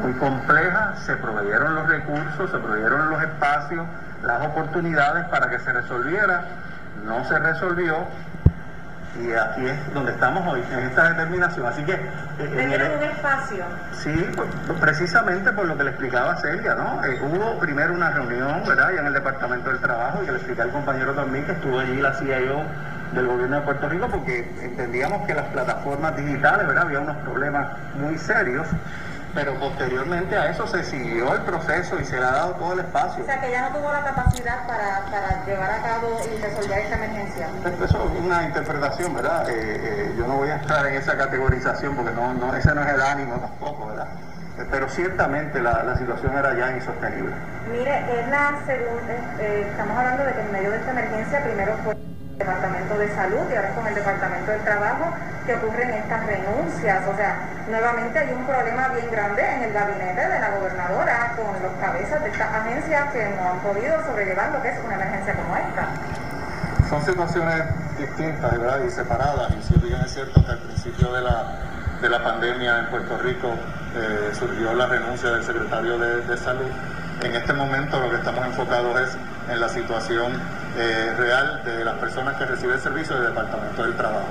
muy 0.02 0.12
compleja, 0.14 0.94
se 1.04 1.16
proveyeron 1.16 1.74
los 1.74 1.88
recursos, 1.88 2.50
se 2.50 2.58
proveyeron 2.58 3.10
los 3.10 3.22
espacios, 3.22 3.86
las 4.22 4.46
oportunidades 4.46 5.24
para 5.26 5.50
que 5.50 5.58
se 5.58 5.72
resolviera. 5.72 6.44
No 7.04 7.24
se 7.24 7.36
resolvió, 7.40 8.06
y 9.20 9.32
aquí 9.32 9.66
es 9.66 9.94
donde 9.94 10.12
estamos 10.12 10.46
hoy, 10.50 10.62
en 10.72 10.78
esta 10.80 11.10
determinación. 11.10 11.66
Así 11.66 11.82
que... 11.84 11.92
Eh, 11.92 12.96
un 12.96 13.04
espacio? 13.04 13.64
Sí, 13.92 14.30
pues, 14.34 14.48
pues, 14.66 14.78
precisamente 14.80 15.52
por 15.52 15.66
lo 15.66 15.76
que 15.76 15.84
le 15.84 15.90
explicaba 15.90 16.36
Celia, 16.36 16.74
¿no? 16.74 17.04
Eh, 17.04 17.20
hubo 17.22 17.58
primero 17.58 17.92
una 17.92 18.10
reunión, 18.10 18.62
¿verdad? 18.66 18.90
Ya 18.94 19.00
en 19.00 19.06
el 19.06 19.12
Departamento 19.12 19.70
del 19.70 19.80
Trabajo, 19.80 20.22
y 20.22 20.26
que 20.26 20.32
le 20.32 20.38
expliqué 20.38 20.62
al 20.62 20.70
compañero 20.70 21.12
también 21.12 21.44
que 21.44 21.52
estuvo 21.52 21.78
allí 21.78 22.00
la 22.00 22.14
CIO 22.14 22.62
del 23.12 23.26
gobierno 23.26 23.56
de 23.56 23.62
Puerto 23.62 23.88
Rico, 23.88 24.08
porque 24.08 24.50
entendíamos 24.62 25.26
que 25.26 25.34
las 25.34 25.46
plataformas 25.46 26.16
digitales, 26.16 26.66
¿verdad? 26.66 26.84
Había 26.84 27.00
unos 27.00 27.16
problemas 27.18 27.68
muy 28.00 28.16
serios 28.16 28.66
pero 29.34 29.54
posteriormente 29.58 30.36
a 30.36 30.50
eso 30.50 30.66
se 30.66 30.84
siguió 30.84 31.34
el 31.34 31.40
proceso 31.42 31.98
y 31.98 32.04
se 32.04 32.18
le 32.18 32.24
ha 32.24 32.32
dado 32.32 32.52
todo 32.54 32.72
el 32.74 32.80
espacio. 32.80 33.22
O 33.22 33.26
sea, 33.26 33.40
que 33.40 33.50
ya 33.50 33.68
no 33.68 33.76
tuvo 33.78 33.90
la 33.90 34.04
capacidad 34.04 34.66
para, 34.66 35.00
para 35.10 35.44
llevar 35.46 35.70
a 35.70 35.82
cabo 35.82 36.20
y 36.24 36.42
resolver 36.42 36.78
esta 36.78 36.96
emergencia. 36.96 37.48
Eso 37.84 38.12
es 38.12 38.24
una 38.24 38.44
interpretación, 38.44 39.14
¿verdad? 39.14 39.48
Eh, 39.48 39.54
eh, 39.54 40.14
yo 40.18 40.26
no 40.26 40.36
voy 40.36 40.50
a 40.50 40.56
estar 40.56 40.86
en 40.86 40.94
esa 40.94 41.16
categorización 41.16 41.96
porque 41.96 42.12
no, 42.12 42.34
no, 42.34 42.54
ese 42.54 42.74
no 42.74 42.82
es 42.82 42.94
el 42.94 43.00
ánimo 43.00 43.36
tampoco, 43.36 43.86
¿verdad? 43.86 44.08
Eh, 44.58 44.66
pero 44.70 44.88
ciertamente 44.88 45.60
la, 45.60 45.82
la, 45.82 45.96
situación 45.96 46.36
era 46.36 46.54
ya 46.54 46.72
insostenible. 46.72 47.34
Mire, 47.70 48.20
es 48.20 48.28
la 48.28 48.60
segunda, 48.66 49.14
estamos 49.40 49.96
hablando 49.96 50.24
de 50.24 50.32
que 50.32 50.40
en 50.40 50.52
medio 50.52 50.70
de 50.70 50.76
esta 50.76 50.90
emergencia 50.90 51.42
primero 51.42 51.74
fue 51.84 51.96
Departamento 52.36 52.98
de 52.98 53.14
Salud 53.14 53.50
y 53.50 53.56
ahora 53.56 53.74
con 53.74 53.86
el 53.86 53.94
Departamento 53.94 54.50
del 54.50 54.60
Trabajo 54.62 55.06
que 55.46 55.54
ocurren 55.54 55.90
estas 55.90 56.26
renuncias. 56.26 57.02
O 57.08 57.16
sea, 57.16 57.40
nuevamente 57.68 58.18
hay 58.18 58.32
un 58.32 58.46
problema 58.46 58.88
bien 58.88 59.10
grande 59.10 59.42
en 59.42 59.62
el 59.64 59.72
gabinete 59.72 60.28
de 60.28 60.40
la 60.40 60.50
gobernadora 60.50 61.34
con 61.36 61.62
los 61.62 61.72
cabezas 61.80 62.22
de 62.22 62.30
estas 62.30 62.54
agencias 62.54 63.12
que 63.12 63.28
no 63.36 63.50
han 63.50 63.58
podido 63.60 64.04
sobrellevar 64.04 64.52
lo 64.52 64.62
que 64.62 64.68
es 64.68 64.78
una 64.84 64.94
emergencia 64.94 65.34
como 65.34 65.56
esta. 65.56 65.88
Son 66.88 67.02
situaciones 67.04 67.62
distintas 67.98 68.52
¿verdad? 68.52 68.80
y 68.86 68.90
separadas. 68.90 69.52
Y 69.58 69.62
si 69.62 69.78
bien 69.80 70.00
es 70.00 70.12
cierto 70.12 70.44
que 70.44 70.52
al 70.52 70.58
principio 70.58 71.12
de 71.12 71.22
la, 71.22 71.58
de 72.00 72.08
la 72.08 72.22
pandemia 72.22 72.80
en 72.80 72.86
Puerto 72.86 73.18
Rico 73.18 73.48
eh, 73.96 74.30
surgió 74.38 74.74
la 74.74 74.86
renuncia 74.86 75.30
del 75.30 75.44
secretario 75.44 75.98
de, 75.98 76.22
de, 76.22 76.36
Salud, 76.36 76.70
en 77.22 77.34
este 77.34 77.52
momento 77.52 78.00
lo 78.00 78.10
que 78.10 78.16
estamos 78.16 78.44
enfocados 78.46 79.00
es 79.00 79.16
en 79.48 79.60
la 79.60 79.68
situación 79.68 80.32
eh, 80.76 81.14
real 81.16 81.62
de 81.64 81.84
las 81.84 81.94
personas 81.96 82.36
que 82.36 82.46
reciben 82.46 82.78
servicio 82.80 83.16
del 83.16 83.26
Departamento 83.26 83.82
del 83.82 83.96
Trabajo. 83.96 84.28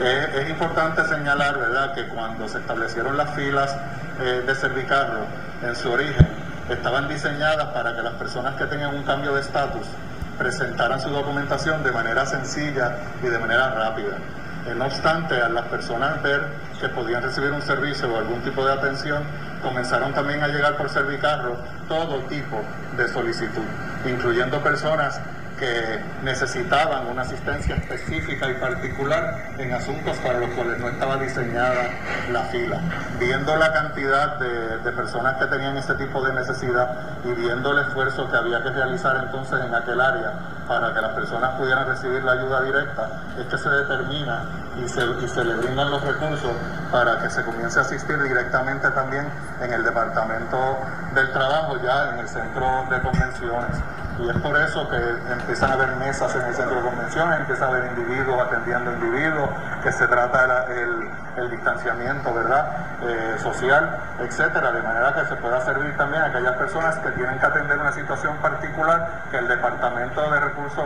Eh, 0.00 0.42
es 0.42 0.50
importante 0.50 1.04
señalar 1.04 1.58
¿verdad? 1.58 1.94
que 1.94 2.08
cuando 2.08 2.48
se 2.48 2.58
establecieron 2.58 3.16
las 3.16 3.30
filas 3.34 3.76
de 4.18 4.54
Servicarro 4.54 5.26
en 5.60 5.74
su 5.74 5.90
origen, 5.90 6.28
estaban 6.68 7.08
diseñadas 7.08 7.66
para 7.72 7.96
que 7.96 8.02
las 8.02 8.14
personas 8.14 8.54
que 8.54 8.64
tenían 8.66 8.94
un 8.94 9.02
cambio 9.02 9.34
de 9.34 9.40
estatus 9.40 9.86
presentaran 10.38 11.00
su 11.00 11.10
documentación 11.10 11.82
de 11.82 11.92
manera 11.92 12.26
sencilla 12.26 12.96
y 13.22 13.26
de 13.26 13.38
manera 13.38 13.70
rápida. 13.70 14.16
Eh, 14.66 14.74
no 14.74 14.86
obstante, 14.86 15.40
a 15.40 15.48
las 15.48 15.66
personas 15.66 16.22
ver 16.22 16.42
que 16.80 16.88
podían 16.88 17.22
recibir 17.22 17.50
un 17.52 17.62
servicio 17.62 18.12
o 18.12 18.18
algún 18.18 18.40
tipo 18.40 18.64
de 18.64 18.72
atención, 18.72 19.22
comenzaron 19.62 20.12
también 20.12 20.42
a 20.42 20.48
llegar 20.48 20.76
por 20.76 20.88
Servicarro 20.88 21.56
todo 21.88 22.18
tipo 22.28 22.60
de 22.96 23.08
solicitud, 23.08 23.62
incluyendo 24.06 24.62
personas 24.62 25.20
que 25.58 26.00
necesitaban 26.22 27.06
una 27.06 27.22
asistencia 27.22 27.76
específica 27.76 28.48
y 28.50 28.54
particular 28.54 29.52
en 29.58 29.72
asuntos 29.72 30.16
para 30.18 30.40
los 30.40 30.50
cuales 30.50 30.78
no 30.80 30.88
estaba 30.88 31.16
diseñada 31.16 31.90
la 32.30 32.42
fila. 32.44 32.80
Viendo 33.18 33.56
la 33.56 33.72
cantidad 33.72 34.38
de, 34.38 34.92
personas 34.94 35.36
que 35.38 35.46
tenían 35.46 35.76
este 35.76 35.94
tipo 35.94 36.22
de 36.24 36.32
necesidad 36.32 36.96
y 37.24 37.32
viendo 37.32 37.72
el 37.72 37.86
esfuerzo 37.86 38.30
que 38.30 38.36
había 38.36 38.62
que 38.62 38.70
realizar 38.70 39.16
entonces 39.24 39.60
en 39.64 39.74
aquel 39.74 40.00
área 40.00 40.32
para 40.68 40.94
que 40.94 41.00
las 41.00 41.10
personas 41.12 41.50
pudieran 41.58 41.86
recibir 41.88 42.22
la 42.22 42.32
ayuda 42.32 42.62
directa, 42.62 43.08
es 43.38 43.46
que 43.46 43.58
se 43.58 43.68
determina 43.68 44.44
y 44.82 44.88
se, 44.88 45.04
y 45.04 45.28
se 45.28 45.44
le 45.44 45.56
brindan 45.56 45.90
los 45.90 46.02
recursos 46.02 46.52
para 46.92 47.18
que 47.18 47.28
se 47.28 47.42
comience 47.42 47.78
a 47.80 47.82
asistir 47.82 48.22
directamente 48.22 48.88
también 48.92 49.26
en 49.60 49.72
el 49.72 49.82
Departamento 49.82 50.78
del 51.14 51.32
Trabajo, 51.32 51.76
ya 51.82 52.10
en 52.14 52.20
el 52.20 52.28
Centro 52.28 52.86
de 52.88 53.00
Convenciones. 53.00 53.76
Y 54.18 54.28
es 54.28 54.36
por 54.36 54.56
eso 54.56 54.88
que 54.88 55.32
empiezan 55.32 55.70
a 55.70 55.74
haber 55.74 55.96
mesas 55.96 56.34
en 56.36 56.42
el 56.42 56.54
centro 56.54 56.76
de 56.76 56.82
convenciones, 56.82 57.40
empiezan 57.40 57.64
a 57.64 57.76
haber 57.76 57.92
individuos 57.96 58.46
atendiendo 58.46 58.92
individuos, 58.92 59.50
que 59.82 59.90
se 59.90 60.06
trata 60.06 60.66
el, 60.72 61.10
el 61.36 61.50
distanciamiento 61.50 62.32
¿verdad? 62.32 62.68
Eh, 63.02 63.36
social, 63.42 63.98
etcétera, 64.20 64.70
de 64.70 64.82
manera 64.82 65.14
que 65.14 65.26
se 65.26 65.34
pueda 65.36 65.60
servir 65.64 65.96
también 65.96 66.22
a 66.22 66.26
aquellas 66.26 66.56
personas 66.56 66.96
que 66.98 67.10
tienen 67.10 67.38
que 67.40 67.46
atender 67.46 67.78
una 67.78 67.92
situación 67.92 68.36
particular 68.36 69.24
que 69.30 69.38
el 69.38 69.48
Departamento 69.48 70.30
de 70.30 70.40
Recursos 70.40 70.84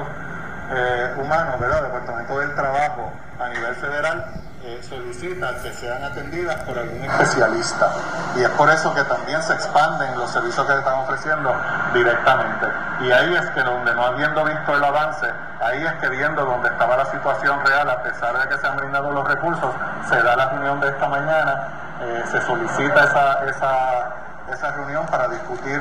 eh, 0.70 1.14
Humanos, 1.18 1.60
¿verdad? 1.60 1.82
Departamento 1.82 2.38
del 2.38 2.54
Trabajo 2.54 3.12
a 3.38 3.48
nivel 3.48 3.74
federal 3.74 4.24
eh, 4.68 4.82
solicita 4.82 5.54
que 5.62 5.72
sean 5.72 6.04
atendidas 6.04 6.56
por 6.64 6.78
algún 6.78 7.02
especialista. 7.02 7.90
Y 8.36 8.42
es 8.42 8.50
por 8.50 8.68
eso 8.68 8.94
que 8.94 9.02
también 9.04 9.42
se 9.42 9.54
expanden 9.54 10.18
los 10.18 10.30
servicios 10.30 10.66
que 10.66 10.74
están 10.74 10.94
ofreciendo 10.94 11.54
directamente. 11.94 12.66
Y 13.00 13.10
ahí 13.10 13.34
es 13.34 13.50
que 13.52 13.62
donde 13.62 13.94
no 13.94 14.02
habiendo 14.02 14.44
visto 14.44 14.76
el 14.76 14.84
avance, 14.84 15.26
ahí 15.62 15.82
es 15.82 15.92
que 15.94 16.08
viendo 16.10 16.44
donde 16.44 16.68
estaba 16.68 16.98
la 16.98 17.06
situación 17.06 17.64
real, 17.64 17.88
a 17.88 18.02
pesar 18.02 18.38
de 18.38 18.48
que 18.48 18.58
se 18.58 18.66
han 18.66 18.76
brindado 18.76 19.10
los 19.10 19.26
recursos, 19.26 19.74
se 20.08 20.22
da 20.22 20.36
la 20.36 20.50
reunión 20.50 20.80
de 20.80 20.88
esta 20.88 21.08
mañana, 21.08 21.68
eh, 22.02 22.24
se 22.30 22.40
solicita 22.42 23.04
esa, 23.04 23.44
esa, 23.46 24.10
esa 24.52 24.70
reunión 24.72 25.06
para 25.06 25.28
discutir 25.28 25.80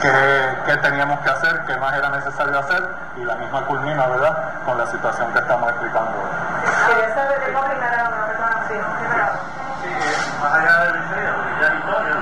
qué, 0.00 0.58
qué, 0.64 0.76
teníamos 0.76 1.18
que 1.20 1.30
hacer, 1.30 1.64
qué 1.66 1.76
más 1.78 1.92
era 1.96 2.08
necesario 2.10 2.56
hacer, 2.56 2.88
y 3.16 3.24
la 3.24 3.34
misma 3.34 3.66
culmina, 3.66 4.06
¿verdad?, 4.06 4.62
con 4.64 4.78
la 4.78 4.86
situación 4.86 5.32
que 5.32 5.38
estamos 5.40 5.70
explicando. 5.70 6.12
Sí, 8.68 8.74
más 10.42 10.52
allá 10.52 10.84
del 10.84 10.92
liceo, 11.00 11.34
ya 11.58 11.68
Victoria, 11.72 12.16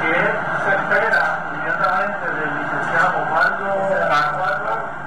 ¿qué 0.00 0.16
se 0.64 0.70
espera 0.76 1.22
inmediatamente 1.52 2.24
del 2.24 2.50
licenciado 2.56 3.20
Osvaldo 3.20 3.68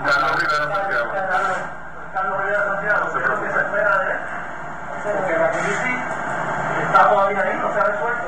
Carlos 0.06 0.36
Rivera 0.38 0.66
Santiago? 0.70 1.10
Carlos 2.14 2.38
Rivera 2.44 2.64
Santiago, 2.66 3.14
¿qué 3.14 3.20
es 3.20 3.28
lo 3.28 3.42
que 3.42 3.50
se 3.50 3.60
espera 3.60 3.98
de 3.98 4.12
él? 4.12 4.20
Porque 5.18 5.38
la 5.40 5.50
crisis 5.50 6.00
está 6.86 7.10
todavía 7.10 7.42
ahí, 7.42 7.58
no 7.58 7.74
se 7.74 7.80
ha 7.80 7.84
resuelto. 7.86 8.28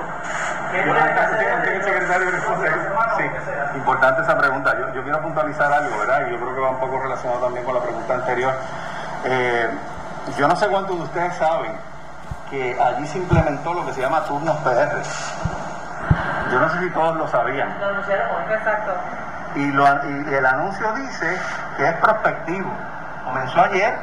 ¿Qué 0.72 0.82
tiene 0.82 1.14
que 1.14 1.20
hacer? 1.20 1.42
Sí, 3.18 3.24
importante 3.76 4.22
esa 4.24 4.38
pregunta. 4.40 4.76
Yo, 4.80 4.94
yo, 4.94 5.04
quiero 5.04 5.22
puntualizar 5.22 5.72
algo, 5.72 6.00
¿verdad? 6.00 6.26
Y 6.28 6.32
yo 6.32 6.38
creo 6.40 6.56
que 6.56 6.62
va 6.62 6.70
un 6.70 6.80
poco 6.80 7.00
relacionado 7.00 7.42
también 7.42 7.64
con 7.64 7.76
la 7.76 7.82
pregunta 7.82 8.16
anterior. 8.16 8.54
Eh, 9.26 9.70
yo 10.38 10.48
no 10.48 10.56
sé 10.56 10.68
cuántos 10.68 10.98
de 10.98 11.04
ustedes 11.04 11.36
saben 11.36 11.91
que 12.52 12.78
allí 12.80 13.08
se 13.08 13.18
implementó 13.18 13.74
lo 13.74 13.86
que 13.86 13.94
se 13.94 14.02
llama 14.02 14.24
turnos 14.26 14.58
PR. 14.58 15.02
Yo 16.52 16.60
no 16.60 16.70
sé 16.70 16.80
si 16.80 16.90
todos 16.92 17.16
lo 17.16 17.28
sabían. 17.30 17.80
Lo 17.80 17.88
anunciaron 17.88 18.28
hoy, 18.36 18.54
exacto. 18.54 18.92
Y, 19.56 19.72
lo, 19.72 19.86
y 19.86 20.34
el 20.34 20.46
anuncio 20.46 20.94
dice 20.94 21.38
que 21.78 21.88
es 21.88 21.96
prospectivo. 21.96 22.70
Comenzó 23.24 23.62
ayer. 23.62 23.98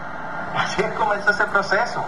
Así 0.56 0.82
es 0.82 0.92
comenzó 0.92 1.30
ese 1.30 1.44
proceso. 1.46 2.04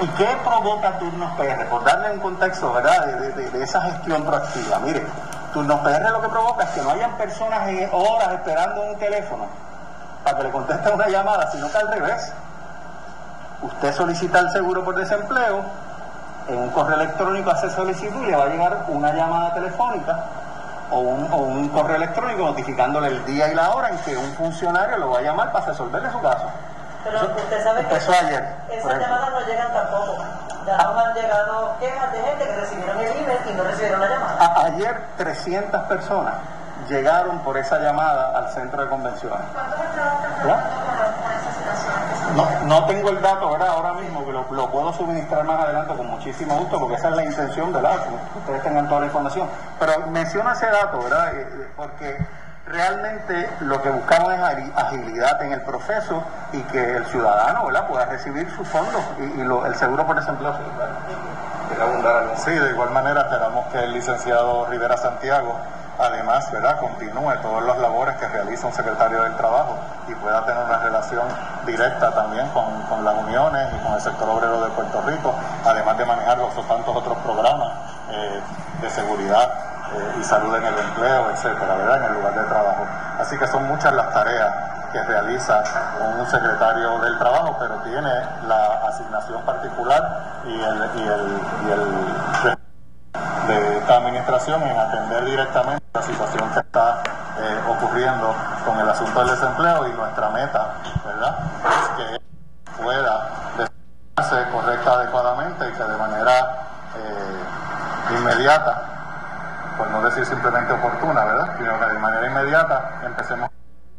¿Y 0.00 0.08
qué 0.08 0.36
provoca 0.44 0.98
turnos 0.98 1.32
PR? 1.36 1.66
Por 1.66 1.84
darle 1.84 2.10
un 2.10 2.20
contexto, 2.20 2.72
¿verdad? 2.72 3.06
De, 3.06 3.30
de, 3.30 3.50
de, 3.50 3.62
esa 3.62 3.80
gestión 3.82 4.24
proactiva. 4.24 4.80
Mire, 4.80 5.06
turnos 5.52 5.80
PR 5.80 6.10
lo 6.10 6.20
que 6.20 6.28
provoca 6.28 6.64
es 6.64 6.70
que 6.70 6.82
no 6.82 6.90
hayan 6.90 7.12
personas 7.12 7.68
en 7.68 7.88
horas 7.92 8.32
esperando 8.32 8.82
un 8.82 8.98
teléfono 8.98 9.46
para 10.24 10.36
que 10.36 10.42
le 10.44 10.50
contesten 10.50 10.94
una 10.94 11.08
llamada, 11.08 11.48
sino 11.52 11.70
que 11.70 11.78
al 11.78 11.88
revés. 11.88 12.32
Usted 13.62 13.94
solicita 13.94 14.40
el 14.40 14.50
seguro 14.50 14.84
por 14.84 14.96
desempleo, 14.96 15.64
en 16.48 16.58
un 16.58 16.70
correo 16.70 16.96
electrónico 16.96 17.50
hace 17.50 17.70
solicitud 17.70 18.22
y 18.22 18.26
le 18.26 18.36
va 18.36 18.44
a 18.44 18.48
llegar 18.48 18.84
una 18.88 19.12
llamada 19.12 19.54
telefónica 19.54 20.18
o 20.90 20.98
un, 20.98 21.32
o 21.32 21.36
un 21.36 21.68
correo 21.68 21.96
electrónico 21.96 22.44
notificándole 22.44 23.08
el 23.08 23.24
día 23.24 23.48
y 23.48 23.54
la 23.54 23.70
hora 23.70 23.90
en 23.90 23.98
que 23.98 24.16
un 24.16 24.32
funcionario 24.34 24.98
lo 24.98 25.10
va 25.10 25.20
a 25.20 25.22
llamar 25.22 25.52
para 25.52 25.66
resolverle 25.66 26.10
su 26.10 26.20
caso. 26.20 26.46
Pero 27.04 27.16
Eso 27.18 27.26
usted 27.36 27.64
sabe 27.64 27.86
que 27.86 27.94
ayer. 27.94 28.48
Esas 28.70 28.98
llamadas 28.98 29.30
no 29.30 29.40
llegan 29.46 29.72
tampoco. 29.72 30.24
Ya 30.66 30.76
nos 30.76 31.04
han 31.04 31.14
llegado 31.14 31.76
quejas 31.80 32.12
de 32.12 32.18
gente 32.20 32.44
que 32.44 32.56
recibieron 32.56 33.00
el 33.00 33.16
email 33.16 33.38
y 33.48 33.52
no 33.54 33.64
recibieron 33.64 34.00
la 34.00 34.08
llamada. 34.08 34.44
A, 34.44 34.64
ayer 34.66 35.02
300 35.16 35.82
personas 35.84 36.34
llegaron 36.88 37.38
por 37.40 37.56
esa 37.56 37.78
llamada 37.78 38.38
al 38.38 38.48
centro 38.50 38.82
de 38.82 38.88
convenciones. 38.88 39.40
No, 42.34 42.66
no 42.66 42.86
tengo 42.86 43.10
el 43.10 43.20
dato 43.20 43.50
¿verdad? 43.50 43.68
ahora 43.68 43.92
mismo, 43.94 44.24
que 44.24 44.32
lo, 44.32 44.46
lo, 44.50 44.70
puedo 44.70 44.92
suministrar 44.92 45.44
más 45.44 45.60
adelante 45.64 45.94
con 45.94 46.06
muchísimo 46.06 46.56
gusto, 46.56 46.78
porque 46.78 46.96
esa 46.96 47.10
es 47.10 47.16
la 47.16 47.24
intención, 47.24 47.72
¿verdad? 47.72 48.04
Que 48.04 48.38
ustedes 48.38 48.62
tengan 48.62 48.88
toda 48.88 49.00
la 49.00 49.06
información. 49.06 49.48
Pero 49.78 50.06
menciono 50.08 50.52
ese 50.52 50.66
dato, 50.66 51.02
¿verdad? 51.02 51.32
Porque 51.76 52.18
realmente 52.66 53.50
lo 53.60 53.82
que 53.82 53.90
buscamos 53.90 54.32
es 54.32 54.40
agilidad 54.76 55.42
en 55.42 55.52
el 55.52 55.60
proceso 55.62 56.22
y 56.52 56.62
que 56.62 56.96
el 56.96 57.06
ciudadano 57.06 57.66
¿verdad? 57.66 57.88
pueda 57.88 58.06
recibir 58.06 58.48
sus 58.50 58.66
fondos 58.68 59.02
y, 59.18 59.40
y 59.40 59.44
lo, 59.44 59.66
el 59.66 59.74
seguro 59.74 60.06
por 60.06 60.16
desempleo. 60.16 60.54
Sí, 62.36 62.50
de 62.50 62.70
igual 62.70 62.90
manera 62.90 63.22
esperamos 63.22 63.66
que 63.72 63.82
el 63.82 63.92
licenciado 63.92 64.66
Rivera 64.66 64.96
Santiago 64.96 65.56
además 65.98 66.50
¿verdad? 66.50 66.78
continúe 66.80 67.32
todas 67.42 67.64
las 67.64 67.78
labores 67.78 68.16
que 68.16 68.28
realiza 68.28 68.66
un 68.66 68.72
secretario 68.72 69.22
del 69.22 69.36
Trabajo 69.36 69.76
y 70.08 70.14
pueda 70.14 70.44
tener 70.44 70.64
una 70.64 70.78
relación 70.78 71.26
directa 71.66 72.12
también 72.14 72.48
con, 72.48 72.64
con 72.88 73.04
las 73.04 73.14
uniones 73.14 73.68
y 73.74 73.84
con 73.84 73.94
el 73.94 74.00
sector 74.00 74.28
obrero 74.28 74.64
de 74.64 74.70
Puerto 74.70 75.02
Rico, 75.02 75.34
además 75.64 75.96
de 75.98 76.04
manejar 76.04 76.38
los 76.38 76.54
tantos 76.66 76.96
otros 76.96 77.18
programas 77.18 77.72
eh, 78.10 78.40
de 78.80 78.90
seguridad 78.90 79.52
eh, 79.94 80.18
y 80.20 80.24
salud 80.24 80.54
en 80.56 80.64
el 80.64 80.78
empleo, 80.78 81.30
etcétera, 81.30 81.74
¿verdad? 81.74 81.98
en 81.98 82.04
el 82.04 82.14
lugar 82.14 82.34
de 82.34 82.44
trabajo. 82.44 82.86
Así 83.20 83.38
que 83.38 83.46
son 83.46 83.66
muchas 83.68 83.92
las 83.92 84.12
tareas 84.12 84.52
que 84.92 85.02
realiza 85.04 85.62
un 86.18 86.26
secretario 86.26 86.98
del 86.98 87.18
trabajo, 87.18 87.56
pero 87.58 87.76
tiene 87.76 88.12
la 88.46 88.88
asignación 88.88 89.40
particular 89.42 90.42
y 90.44 90.60
el, 90.60 90.90
y 90.96 91.08
el, 91.08 91.40
y 91.66 91.70
el 91.72 92.58
de 93.46 93.78
esta 93.78 93.96
administración 93.96 94.62
en 94.62 94.78
atender 94.78 95.24
directamente 95.24 95.84
la 95.94 96.02
situación 96.02 96.50
que 96.52 96.60
está 96.60 97.02
eh, 97.38 97.60
ocurriendo 97.68 98.34
con 98.64 98.78
el 98.78 98.88
asunto 98.88 99.18
del 99.20 99.30
desempleo 99.30 99.88
y 99.88 99.92
nuestra 99.92 100.28
meta, 100.30 100.74
de 105.86 105.96
manera 105.96 106.62
eh, 106.96 108.14
inmediata, 108.16 108.82
por 109.76 109.88
no 109.90 110.02
decir 110.02 110.24
simplemente 110.24 110.72
oportuna, 110.72 111.24
¿verdad? 111.24 111.56
Sino 111.58 111.78
que 111.78 111.86
de 111.86 111.98
manera 111.98 112.26
inmediata 112.26 112.90
empecemos 113.04 113.50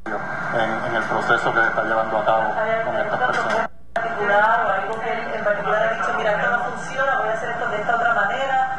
en, 0.05 0.95
el 0.95 1.03
proceso 1.03 1.53
que 1.53 1.61
se 1.61 1.67
está 1.67 1.83
llevando 1.83 2.17
a 2.17 2.25
cabo 2.25 2.53
con 2.85 2.97
estas 2.97 3.19
personas. 3.19 3.69
Particular, 3.93 4.65
o 4.65 4.69
algo 4.69 4.99
que 5.01 5.35
en 5.35 5.43
particular 5.43 5.83
ha 5.83 5.93
dicho, 5.93 6.13
mira, 6.17 6.31
esto 6.31 6.51
no 6.51 6.63
funciona, 6.65 7.19
voy 7.19 7.29
a 7.29 7.33
hacer 7.33 7.49
esto 7.49 7.67
de 7.69 7.81
esta 7.81 7.95
otra 7.95 8.13
manera. 8.13 8.69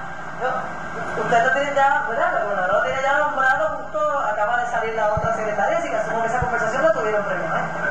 Usted 1.17 1.45
no 1.45 1.51
tiene 1.53 1.75
ya, 1.75 2.05
¿verdad? 2.09 2.45
Bueno, 2.45 2.67
no 2.67 2.83
tiene 2.83 3.03
ya 3.03 3.19
nombrado, 3.19 3.79
justo 3.79 4.19
acaba 4.19 4.59
de 4.59 4.67
salir 4.67 4.95
la 4.95 5.13
otra 5.15 5.35
secretaria, 5.35 5.79
así 5.79 5.89
que 5.89 5.97
asumo 5.97 6.21
que 6.23 6.29
esa 6.29 6.41
conversación 6.41 6.83
la 6.83 6.93
tuvieron 6.93 7.25
previamente. 7.25 7.85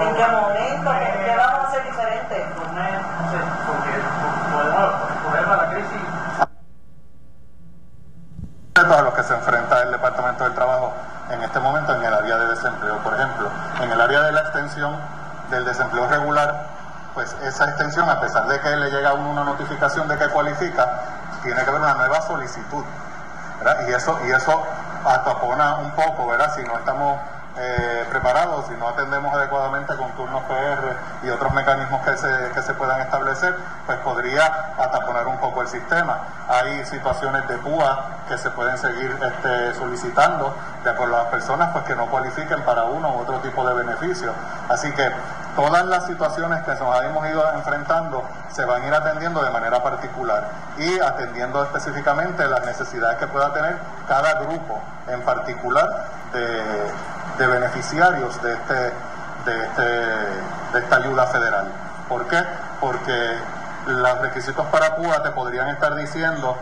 ¿En 0.00 0.16
qué 0.16 0.26
momento? 0.26 0.90
se 9.22 9.34
enfrenta 9.34 9.82
el 9.82 9.90
Departamento 9.92 10.44
del 10.44 10.54
Trabajo 10.54 10.92
en 11.30 11.42
este 11.42 11.60
momento 11.60 11.94
en 11.94 12.02
el 12.04 12.12
área 12.12 12.36
de 12.36 12.46
desempleo, 12.48 12.98
por 12.98 13.14
ejemplo. 13.14 13.50
En 13.80 13.90
el 13.90 14.00
área 14.00 14.22
de 14.22 14.32
la 14.32 14.40
extensión 14.40 14.96
del 15.50 15.64
desempleo 15.64 16.06
regular, 16.06 16.66
pues 17.14 17.34
esa 17.42 17.64
extensión, 17.68 18.08
a 18.08 18.20
pesar 18.20 18.46
de 18.46 18.60
que 18.60 18.76
le 18.76 18.90
llega 18.90 19.10
a 19.10 19.14
uno 19.14 19.30
una 19.30 19.44
notificación 19.44 20.08
de 20.08 20.18
que 20.18 20.28
cualifica, 20.28 20.88
tiene 21.42 21.62
que 21.62 21.68
haber 21.70 21.80
una 21.80 21.94
nueva 21.94 22.20
solicitud. 22.22 22.84
¿verdad? 23.58 23.88
Y 23.88 23.92
eso, 23.92 24.18
y 24.26 24.30
eso 24.30 24.62
atapona 25.04 25.76
un 25.76 25.90
poco, 25.92 26.26
¿verdad? 26.28 26.52
Si 26.54 26.62
no 26.62 26.78
estamos 26.78 27.18
eh, 27.62 28.06
preparados, 28.08 28.66
si 28.68 28.74
no 28.74 28.88
atendemos 28.88 29.34
adecuadamente 29.34 29.94
con 29.96 30.10
turnos 30.12 30.42
PR 30.44 31.26
y 31.26 31.28
otros 31.28 31.52
mecanismos 31.52 32.00
que 32.02 32.16
se, 32.16 32.50
que 32.54 32.62
se 32.62 32.72
puedan 32.72 33.00
establecer, 33.02 33.54
pues 33.84 33.98
podría 33.98 34.72
ataponar 34.78 35.26
un 35.26 35.36
poco 35.38 35.60
el 35.60 35.68
sistema. 35.68 36.20
Hay 36.48 36.84
situaciones 36.86 37.46
de 37.48 37.58
púa 37.58 38.20
que 38.28 38.38
se 38.38 38.50
pueden 38.50 38.78
seguir 38.78 39.14
este, 39.22 39.74
solicitando 39.74 40.56
de 40.84 40.90
a 40.90 41.06
las 41.06 41.26
personas 41.26 41.70
pues, 41.72 41.84
que 41.84 41.94
no 41.94 42.06
cualifiquen 42.06 42.62
para 42.62 42.84
uno 42.84 43.10
u 43.10 43.18
otro 43.20 43.38
tipo 43.40 43.66
de 43.66 43.74
beneficio. 43.74 44.32
Así 44.70 44.90
que 44.92 45.10
todas 45.54 45.84
las 45.84 46.06
situaciones 46.06 46.62
que 46.62 46.74
nos 46.76 47.02
hemos 47.02 47.28
ido 47.28 47.52
enfrentando 47.52 48.24
se 48.50 48.64
van 48.64 48.82
a 48.82 48.86
ir 48.86 48.94
atendiendo 48.94 49.42
de 49.42 49.50
manera 49.50 49.82
particular 49.82 50.48
y 50.78 50.98
atendiendo 50.98 51.62
específicamente 51.62 52.46
las 52.46 52.64
necesidades 52.64 53.18
que 53.18 53.26
pueda 53.26 53.52
tener 53.52 53.76
cada 54.08 54.40
grupo 54.40 54.80
en 55.08 55.20
particular 55.22 56.06
de, 56.32 56.90
de 57.38 57.46
beneficiarios 57.46 58.42
de, 58.42 58.52
este, 58.52 58.74
de, 58.74 59.64
este, 59.64 59.82
de 59.82 60.78
esta 60.78 60.96
ayuda 60.96 61.26
federal. 61.26 61.68
¿Por 62.08 62.26
qué? 62.26 62.42
Porque 62.80 63.38
los 63.86 64.18
requisitos 64.20 64.66
para 64.66 64.96
PUA 64.96 65.22
te 65.22 65.30
podrían 65.30 65.68
estar 65.68 65.94
diciendo 65.94 66.56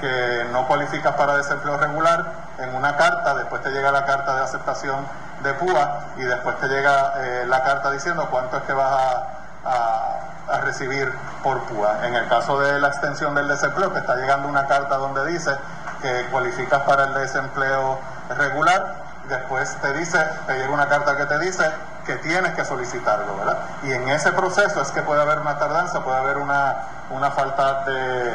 que 0.00 0.46
no 0.52 0.66
cualificas 0.66 1.14
para 1.14 1.36
desempleo 1.36 1.76
regular 1.76 2.24
en 2.58 2.74
una 2.74 2.96
carta, 2.96 3.34
después 3.34 3.62
te 3.62 3.70
llega 3.70 3.92
la 3.92 4.04
carta 4.04 4.34
de 4.36 4.42
aceptación 4.42 5.06
de 5.42 5.54
PUA 5.54 6.04
y 6.16 6.22
después 6.22 6.58
te 6.58 6.68
llega 6.68 7.14
eh, 7.18 7.44
la 7.46 7.62
carta 7.62 7.90
diciendo 7.90 8.28
cuánto 8.30 8.56
es 8.56 8.62
que 8.64 8.72
vas 8.72 8.90
a, 8.90 9.28
a, 9.64 10.54
a, 10.54 10.60
recibir 10.60 11.12
por 11.42 11.62
PUA. 11.64 12.06
En 12.06 12.14
el 12.14 12.28
caso 12.28 12.58
de 12.58 12.80
la 12.80 12.88
extensión 12.88 13.34
del 13.34 13.48
desempleo, 13.48 13.92
que 13.92 14.00
está 14.00 14.16
llegando 14.16 14.48
una 14.48 14.66
carta 14.66 14.96
donde 14.96 15.24
dice 15.26 15.56
que 16.00 16.26
cualificas 16.30 16.82
para 16.82 17.04
el 17.04 17.14
desempleo 17.14 17.98
regular, 18.36 19.01
después 19.28 19.76
te 19.80 19.92
dice, 19.94 20.18
te 20.46 20.58
llega 20.58 20.72
una 20.72 20.88
carta 20.88 21.16
que 21.16 21.26
te 21.26 21.38
dice 21.38 21.64
que 22.06 22.16
tienes 22.16 22.52
que 22.54 22.64
solicitarlo, 22.64 23.36
¿verdad? 23.36 23.58
Y 23.84 23.92
en 23.92 24.08
ese 24.08 24.32
proceso 24.32 24.82
es 24.82 24.90
que 24.90 25.02
puede 25.02 25.22
haber 25.22 25.38
una 25.38 25.58
tardanza, 25.58 26.02
puede 26.02 26.18
haber 26.18 26.38
una, 26.38 26.76
una 27.10 27.30
falta 27.30 27.84
de, 27.84 28.34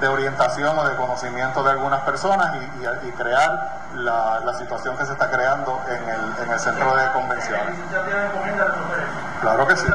de 0.00 0.08
orientación 0.08 0.78
o 0.78 0.84
de 0.88 0.94
conocimiento 0.96 1.62
de 1.62 1.70
algunas 1.70 2.00
personas 2.02 2.54
y, 2.54 2.84
y, 2.84 3.08
y 3.08 3.12
crear 3.12 3.78
la, 3.94 4.40
la, 4.40 4.54
situación 4.54 4.96
que 4.96 5.06
se 5.06 5.12
está 5.12 5.30
creando 5.30 5.80
en 5.88 6.08
el, 6.08 6.44
en 6.44 6.52
el 6.52 6.60
centro 6.60 6.94
de 6.94 7.10
convenciones. 7.12 7.74
Claro 9.40 9.66
que 9.66 9.76
sí. 9.76 9.86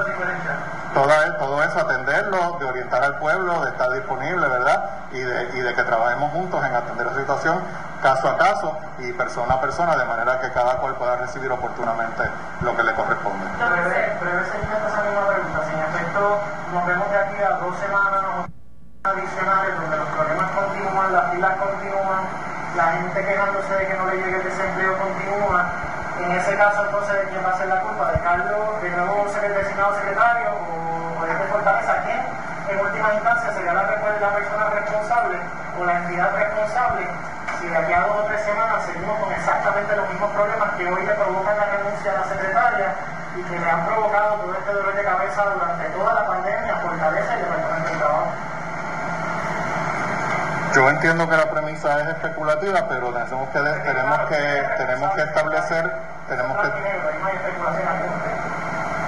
Todo, 0.93 1.09
todo 1.39 1.63
eso, 1.63 1.79
atenderlo, 1.79 2.57
de 2.59 2.65
orientar 2.65 3.03
al 3.03 3.17
pueblo, 3.17 3.61
de 3.61 3.69
estar 3.69 3.89
disponible, 3.91 4.47
¿verdad? 4.47 4.89
Y 5.11 5.19
de, 5.19 5.49
y 5.57 5.61
de 5.61 5.73
que 5.73 5.83
trabajemos 5.83 6.31
juntos 6.31 6.63
en 6.65 6.75
atender 6.75 7.05
la 7.05 7.15
situación 7.15 7.61
caso 8.03 8.27
a 8.27 8.37
caso 8.37 8.77
y 8.99 9.13
persona 9.13 9.55
a 9.55 9.61
persona, 9.61 9.95
de 9.95 10.03
manera 10.03 10.39
que 10.41 10.51
cada 10.51 10.75
cual 10.77 10.93
pueda 10.95 11.15
recibir 11.15 11.49
oportunamente 11.49 12.23
lo 12.59 12.75
que 12.75 12.83
le 12.83 12.93
corresponde. 12.93 13.47
Breve, 13.55 14.17
breve 14.19 14.41
esa 14.43 15.01
misma 15.07 15.23
pregunta. 15.25 15.63
Si 15.63 15.73
en 15.73 15.79
efecto 15.79 16.39
nos 16.73 16.85
vemos 16.85 17.09
de 17.09 17.17
aquí 17.17 17.37
a 17.41 17.49
dos 17.63 17.79
semanas 17.79 18.23
adicionales 19.03 19.79
donde 19.79 19.97
los 19.97 20.09
problemas 20.09 20.51
continúan, 20.51 21.13
las 21.13 21.31
filas 21.31 21.55
continúan, 21.57 22.21
la 22.75 22.87
gente 22.91 23.25
quejándose 23.25 23.73
de 23.73 23.87
que 23.87 23.93
no 23.95 24.05
le 24.07 24.15
llegue 24.17 24.35
el 24.35 24.43
desempleo 24.43 24.99
continúa, 24.99 25.71
en 26.19 26.31
ese 26.31 26.57
caso 26.57 26.85
entonces 26.85 27.15
de 27.15 27.23
quién 27.31 27.45
va 27.45 27.51
a 27.51 27.57
ser 27.57 27.67
la 27.67 27.79
culpa, 27.81 28.11
de 28.11 28.19
Carlos, 28.19 28.81
de 28.81 28.89
nuevo 28.91 29.25
designado 29.31 29.95
secretario 29.95 30.51
o, 30.51 31.25
de 31.25 31.35
Fortaleza, 31.47 32.03
¿quién 32.03 32.19
en 32.67 32.85
última 32.85 33.13
instancia 33.13 33.53
sería 33.53 33.73
la, 33.73 33.83
la 33.83 34.33
persona 34.33 34.69
responsable 34.69 35.37
o 35.79 35.85
la 35.85 35.97
entidad 35.97 36.35
responsable 36.35 37.07
si 37.63 37.69
de 37.69 37.77
aquí 37.77 37.93
a 37.93 38.01
dos 38.01 38.17
o 38.19 38.23
tres 38.23 38.41
semanas 38.43 38.85
seguimos 38.85 39.17
con 39.19 39.31
exactamente 39.31 39.95
los 39.95 40.09
mismos 40.09 40.31
problemas 40.31 40.75
que 40.75 40.85
hoy 40.85 41.05
le 41.05 41.13
provocan 41.13 41.55
la 41.55 41.65
renuncia 41.65 42.11
a 42.11 42.15
la 42.15 42.23
secretaria 42.27 42.93
y 43.37 43.43
que 43.43 43.57
le 43.57 43.69
han 43.69 43.85
provocado 43.85 44.35
todo 44.35 44.53
este 44.53 44.73
dolor 44.73 44.93
de 44.93 45.03
cabeza 45.03 45.45
durante 45.45 45.85
toda 45.95 46.13
la 46.13 46.27
pandemia, 46.27 46.75
Fortaleza 46.75 47.31
y 47.31 47.39
el 47.39 47.45
Departamento 47.45 47.89
de 47.89 47.97
Trabajo. 47.97 48.27
Yo 50.75 50.89
entiendo 50.89 51.29
que 51.29 51.37
la 51.37 51.49
premisa 51.51 52.01
es 52.01 52.07
especulativa, 52.09 52.85
pero 52.89 53.13
tenemos 53.13 53.49
que, 53.49 53.59
tenemos 53.59 54.19
que, 54.27 54.69
tenemos 54.77 55.13
que 55.13 55.21
establecer, 55.21 55.91
tenemos 56.27 56.57
que, 56.57 56.67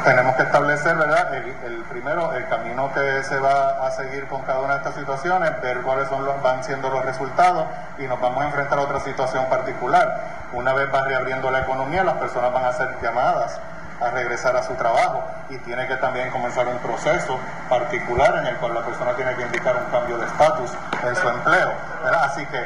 tenemos 0.06 0.36
que 0.36 0.44
establecer, 0.44 0.96
¿verdad? 0.96 1.34
El, 1.34 1.84
primero, 1.90 2.34
el 2.34 2.48
camino 2.48 2.94
que 2.94 3.24
se 3.24 3.40
va 3.40 3.86
a 3.86 3.92
seguir 3.92 4.28
con 4.28 4.44
cada 4.44 4.60
una 4.60 4.74
de 4.74 4.80
estas 4.80 4.96
situaciones, 4.96 5.60
ver 5.62 5.82
cuáles 5.82 6.08
son 6.08 6.24
los, 6.24 6.42
van 6.42 6.64
siendo 6.64 6.90
los 6.90 7.04
resultados 7.04 7.66
y 7.98 8.04
nos 8.04 8.22
vamos 8.22 8.44
a 8.44 8.46
enfrentar 8.48 8.78
a 8.78 8.84
otra 8.84 9.00
situación 9.00 9.46
particular. 9.50 10.22
Una 10.54 10.74
vez 10.74 10.94
va 10.94 11.02
reabriendo 11.02 11.50
la 11.50 11.62
economía, 11.62 12.04
las 12.04 12.16
personas 12.16 12.54
van 12.54 12.66
a 12.66 12.74
ser 12.74 12.96
llamadas 13.02 13.60
a 14.00 14.10
regresar 14.12 14.56
a 14.56 14.64
su 14.64 14.74
trabajo 14.76 15.24
y 15.50 15.58
tiene 15.60 15.88
que 15.88 15.96
también 15.96 16.30
comenzar 16.30 16.68
un 16.68 16.78
proceso 16.80 17.40
particular 17.68 18.38
en 18.38 18.48
el 18.48 18.56
cual 18.58 18.74
la 18.76 18.82
persona 18.82 19.14
tiene 19.14 19.36
que 19.36 19.44
indicar 19.44 19.76
un 19.76 19.86
cambio 19.86 20.18
de 20.18 20.26
estatus 20.28 20.72
en 21.04 21.16
su 21.16 21.28
empleo, 21.28 21.72
¿verdad? 22.04 22.24
Así 22.26 22.46
que, 22.46 22.64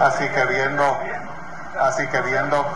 así 0.00 0.28
que 0.28 0.44
viendo, 0.46 0.98
así 1.80 2.06
que 2.08 2.20
viendo 2.22 2.66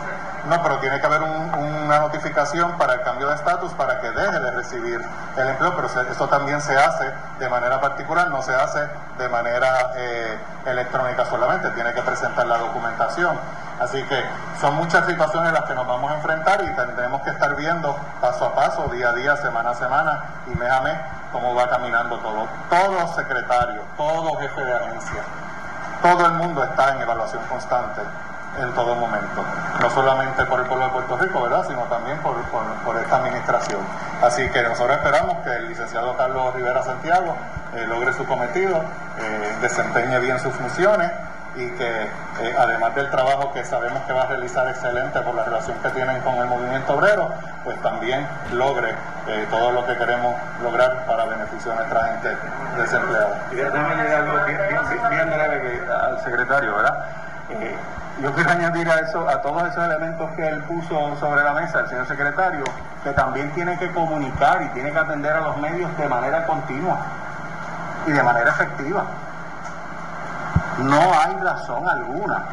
no, 0.47 0.61
pero 0.61 0.77
tiene 0.77 0.99
que 0.99 1.05
haber 1.05 1.23
un, 1.23 1.53
una 1.85 1.99
notificación 1.99 2.77
para 2.77 2.93
el 2.93 3.01
cambio 3.01 3.27
de 3.27 3.35
estatus 3.35 3.71
para 3.73 3.99
que 3.99 4.11
deje 4.11 4.39
de 4.39 4.51
recibir 4.51 5.01
el 5.37 5.47
empleo, 5.47 5.75
pero 5.75 5.87
eso 5.87 6.27
también 6.27 6.61
se 6.61 6.77
hace 6.77 7.11
de 7.39 7.49
manera 7.49 7.79
particular, 7.81 8.29
no 8.29 8.41
se 8.41 8.53
hace 8.53 8.87
de 9.17 9.29
manera 9.29 9.91
eh, 9.95 10.37
electrónica 10.65 11.25
solamente, 11.25 11.69
tiene 11.71 11.93
que 11.93 12.01
presentar 12.01 12.45
la 12.47 12.57
documentación. 12.57 13.37
Así 13.79 14.01
que 14.03 14.23
son 14.61 14.75
muchas 14.75 15.05
situaciones 15.05 15.51
las 15.51 15.63
que 15.65 15.73
nos 15.73 15.85
vamos 15.85 16.11
a 16.11 16.15
enfrentar 16.15 16.63
y 16.63 16.75
tendremos 16.75 17.21
que 17.23 17.31
estar 17.31 17.55
viendo 17.55 17.97
paso 18.21 18.45
a 18.45 18.55
paso, 18.55 18.87
día 18.89 19.09
a 19.09 19.13
día, 19.13 19.35
semana 19.37 19.71
a 19.71 19.75
semana 19.75 20.23
y 20.47 20.55
mes 20.55 20.71
a 20.71 20.81
mes 20.81 20.97
cómo 21.31 21.55
va 21.55 21.69
caminando 21.69 22.17
todo. 22.19 22.47
Todo 22.69 23.15
secretario, 23.15 23.81
todo 23.97 24.37
jefe 24.37 24.61
de 24.61 24.75
agencia, 24.75 25.23
todo 26.01 26.25
el 26.25 26.33
mundo 26.33 26.63
está 26.63 26.95
en 26.95 27.01
evaluación 27.01 27.43
constante 27.49 28.01
en 28.59 28.71
todo 28.73 28.95
momento, 28.95 29.43
no 29.81 29.89
solamente 29.89 30.45
por 30.45 30.59
el 30.59 30.65
pueblo 30.65 30.85
de 30.85 30.91
Puerto 30.91 31.17
Rico, 31.17 31.41
¿verdad?, 31.41 31.65
sino 31.67 31.83
también 31.83 32.17
por, 32.19 32.35
por, 32.83 32.97
esta 32.97 33.17
administración. 33.17 33.81
Así 34.21 34.49
que 34.49 34.63
nosotros 34.63 34.97
esperamos 34.97 35.37
que 35.43 35.55
el 35.55 35.67
licenciado 35.67 36.15
Carlos 36.15 36.53
Rivera 36.55 36.83
Santiago 36.83 37.35
eh, 37.75 37.85
logre 37.87 38.13
su 38.13 38.25
cometido, 38.25 38.83
eh, 39.17 39.57
desempeñe 39.61 40.19
bien 40.19 40.39
sus 40.39 40.53
funciones 40.53 41.11
y 41.55 41.69
que 41.71 42.03
eh, 42.41 42.55
además 42.57 42.93
del 42.95 43.09
trabajo 43.09 43.53
que 43.53 43.63
sabemos 43.63 44.03
que 44.03 44.13
va 44.13 44.23
a 44.23 44.27
realizar 44.27 44.67
excelente 44.67 45.19
por 45.21 45.33
la 45.35 45.43
relación 45.43 45.77
que 45.79 45.89
tienen 45.89 46.19
con 46.21 46.35
el 46.35 46.47
movimiento 46.47 46.93
obrero, 46.93 47.31
pues 47.63 47.81
también 47.81 48.27
logre 48.51 48.93
eh, 49.27 49.47
todo 49.49 49.71
lo 49.71 49.85
que 49.85 49.95
queremos 49.95 50.35
lograr 50.61 51.05
para 51.05 51.25
beneficio 51.25 51.71
de 51.71 51.77
nuestra 51.77 52.03
gente 52.07 52.37
desempleada. 52.77 53.47
Y 53.51 53.55
déjame 53.55 54.13
algo 54.13 54.45
bien, 54.45 54.59
bien, 54.69 55.09
bien 55.09 55.29
breve 55.29 55.81
al 55.91 56.19
secretario, 56.23 56.75
¿verdad? 56.75 57.05
Eh, 57.51 57.75
yo 58.21 58.33
quiero 58.33 58.49
añadir 58.49 58.89
a 58.89 58.99
eso, 58.99 59.27
a 59.27 59.41
todos 59.41 59.63
esos 59.63 59.83
elementos 59.83 60.31
que 60.31 60.47
él 60.47 60.63
puso 60.63 61.17
sobre 61.19 61.43
la 61.43 61.53
mesa, 61.53 61.81
el 61.81 61.89
señor 61.89 62.07
secretario, 62.07 62.63
que 63.03 63.11
también 63.11 63.51
tiene 63.51 63.77
que 63.77 63.91
comunicar 63.91 64.61
y 64.61 64.69
tiene 64.69 64.91
que 64.91 64.99
atender 64.99 65.33
a 65.33 65.41
los 65.41 65.57
medios 65.57 65.95
de 65.97 66.07
manera 66.07 66.45
continua 66.45 66.97
y 68.07 68.11
de 68.11 68.23
manera 68.23 68.51
efectiva. 68.51 69.03
No 70.79 70.99
hay 70.99 71.35
razón 71.41 71.87
alguna 71.87 72.43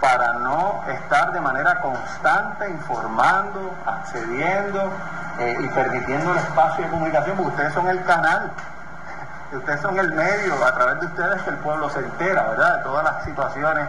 para 0.00 0.34
no 0.34 0.84
estar 0.88 1.32
de 1.32 1.40
manera 1.40 1.80
constante 1.80 2.70
informando, 2.70 3.74
accediendo 3.86 4.92
eh, 5.38 5.56
y 5.64 5.68
permitiendo 5.68 6.30
el 6.32 6.38
espacio 6.38 6.84
de 6.84 6.90
comunicación, 6.90 7.36
porque 7.36 7.50
ustedes 7.50 7.72
son 7.72 7.88
el 7.88 8.04
canal, 8.04 8.52
ustedes 9.52 9.80
son 9.80 9.98
el 9.98 10.12
medio, 10.12 10.64
a 10.64 10.72
través 10.74 11.00
de 11.00 11.06
ustedes 11.06 11.42
que 11.42 11.50
el 11.50 11.56
pueblo 11.56 11.90
se 11.90 12.00
entera, 12.00 12.42
¿verdad?, 12.50 12.76
de 12.76 12.82
todas 12.84 13.04
las 13.04 13.24
situaciones 13.24 13.88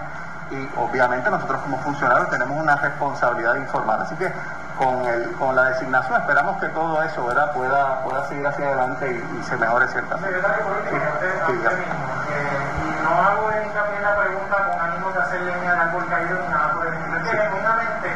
y 0.52 0.70
obviamente 0.78 1.30
nosotros 1.30 1.62
como 1.62 1.78
funcionarios 1.80 2.30
tenemos 2.30 2.58
una 2.58 2.76
responsabilidad 2.76 3.54
de 3.54 3.60
informar. 3.60 4.02
Así 4.02 4.16
que 4.16 4.32
con, 4.78 5.06
el, 5.06 5.32
con 5.34 5.56
la 5.56 5.66
designación 5.66 6.22
esperamos 6.22 6.58
que 6.60 6.68
todo 6.70 7.02
eso 7.02 7.26
¿verdad? 7.26 7.52
Pueda, 7.54 8.02
pueda 8.04 8.28
seguir 8.28 8.46
hacia 8.48 8.68
adelante 8.68 9.12
y, 9.12 9.40
y 9.40 9.44
se 9.44 9.58
mejore 9.58 9.88
ciertamente. 9.88 10.28
Secretario, 10.28 10.64
por 10.66 10.78
último, 10.78 11.00
sí, 11.00 11.08
usted, 11.14 11.34
sí, 11.48 11.52
usted 11.54 11.78
mismo, 11.80 11.94
eh, 12.30 12.68
y 12.78 13.04
no 13.04 13.10
hago 13.10 13.52
hincapié 13.52 13.98
en 13.98 14.04
la 14.04 14.16
pregunta 14.16 14.56
con 14.70 14.82
ánimo 14.82 15.12
de 15.12 15.20
hacer 15.20 15.42
leña 15.42 15.72
del 15.72 15.82
árbol 15.82 16.06
caído 16.08 16.40
ni 16.40 16.48
nada 16.48 16.74
por 16.74 16.88
el 16.88 16.94
estilo. 16.94 17.20
Sí. 17.20 17.38
Genuinamente, 17.38 18.10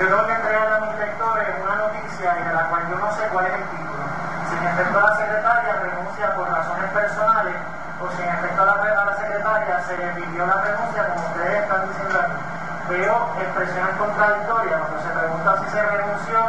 yo 0.00 0.08
tengo 0.08 0.26
que 0.26 0.32
entregar 0.32 0.72
a 0.72 0.80
mis 0.80 0.98
lectores 0.98 1.48
una 1.62 1.74
noticia 1.76 2.38
y 2.40 2.48
de 2.48 2.54
la 2.54 2.64
cual 2.68 2.82
yo 2.90 2.96
no 2.98 3.12
sé 3.12 3.22
cuál 3.32 3.46
es 3.46 3.54
el 3.54 3.64
título. 3.64 4.02
Si 4.48 4.56
en 4.56 4.64
efecto 4.64 5.00
la 5.00 5.16
secretaria 5.16 5.72
renuncia 5.80 6.34
por 6.34 6.50
razones 6.50 6.90
personales 6.90 7.54
si 8.16 8.22
en 8.22 8.28
efecto 8.28 8.62
a 8.62 8.66
la, 8.66 8.72
a 8.72 9.04
la 9.06 9.16
secretaria 9.16 9.80
se 9.86 9.96
le 9.96 10.08
pidió 10.12 10.46
la 10.46 10.60
renuncia, 10.60 11.08
como 11.14 11.26
ustedes 11.26 11.62
están 11.62 11.88
diciendo 11.88 12.18
aquí. 12.20 12.32
Veo 12.88 13.30
expresiones 13.40 13.96
contradictorias, 13.96 14.80
cuando 14.80 15.02
se 15.02 15.08
pregunta 15.18 15.56
si 15.64 15.70
se 15.70 15.82
renunció, 15.82 16.40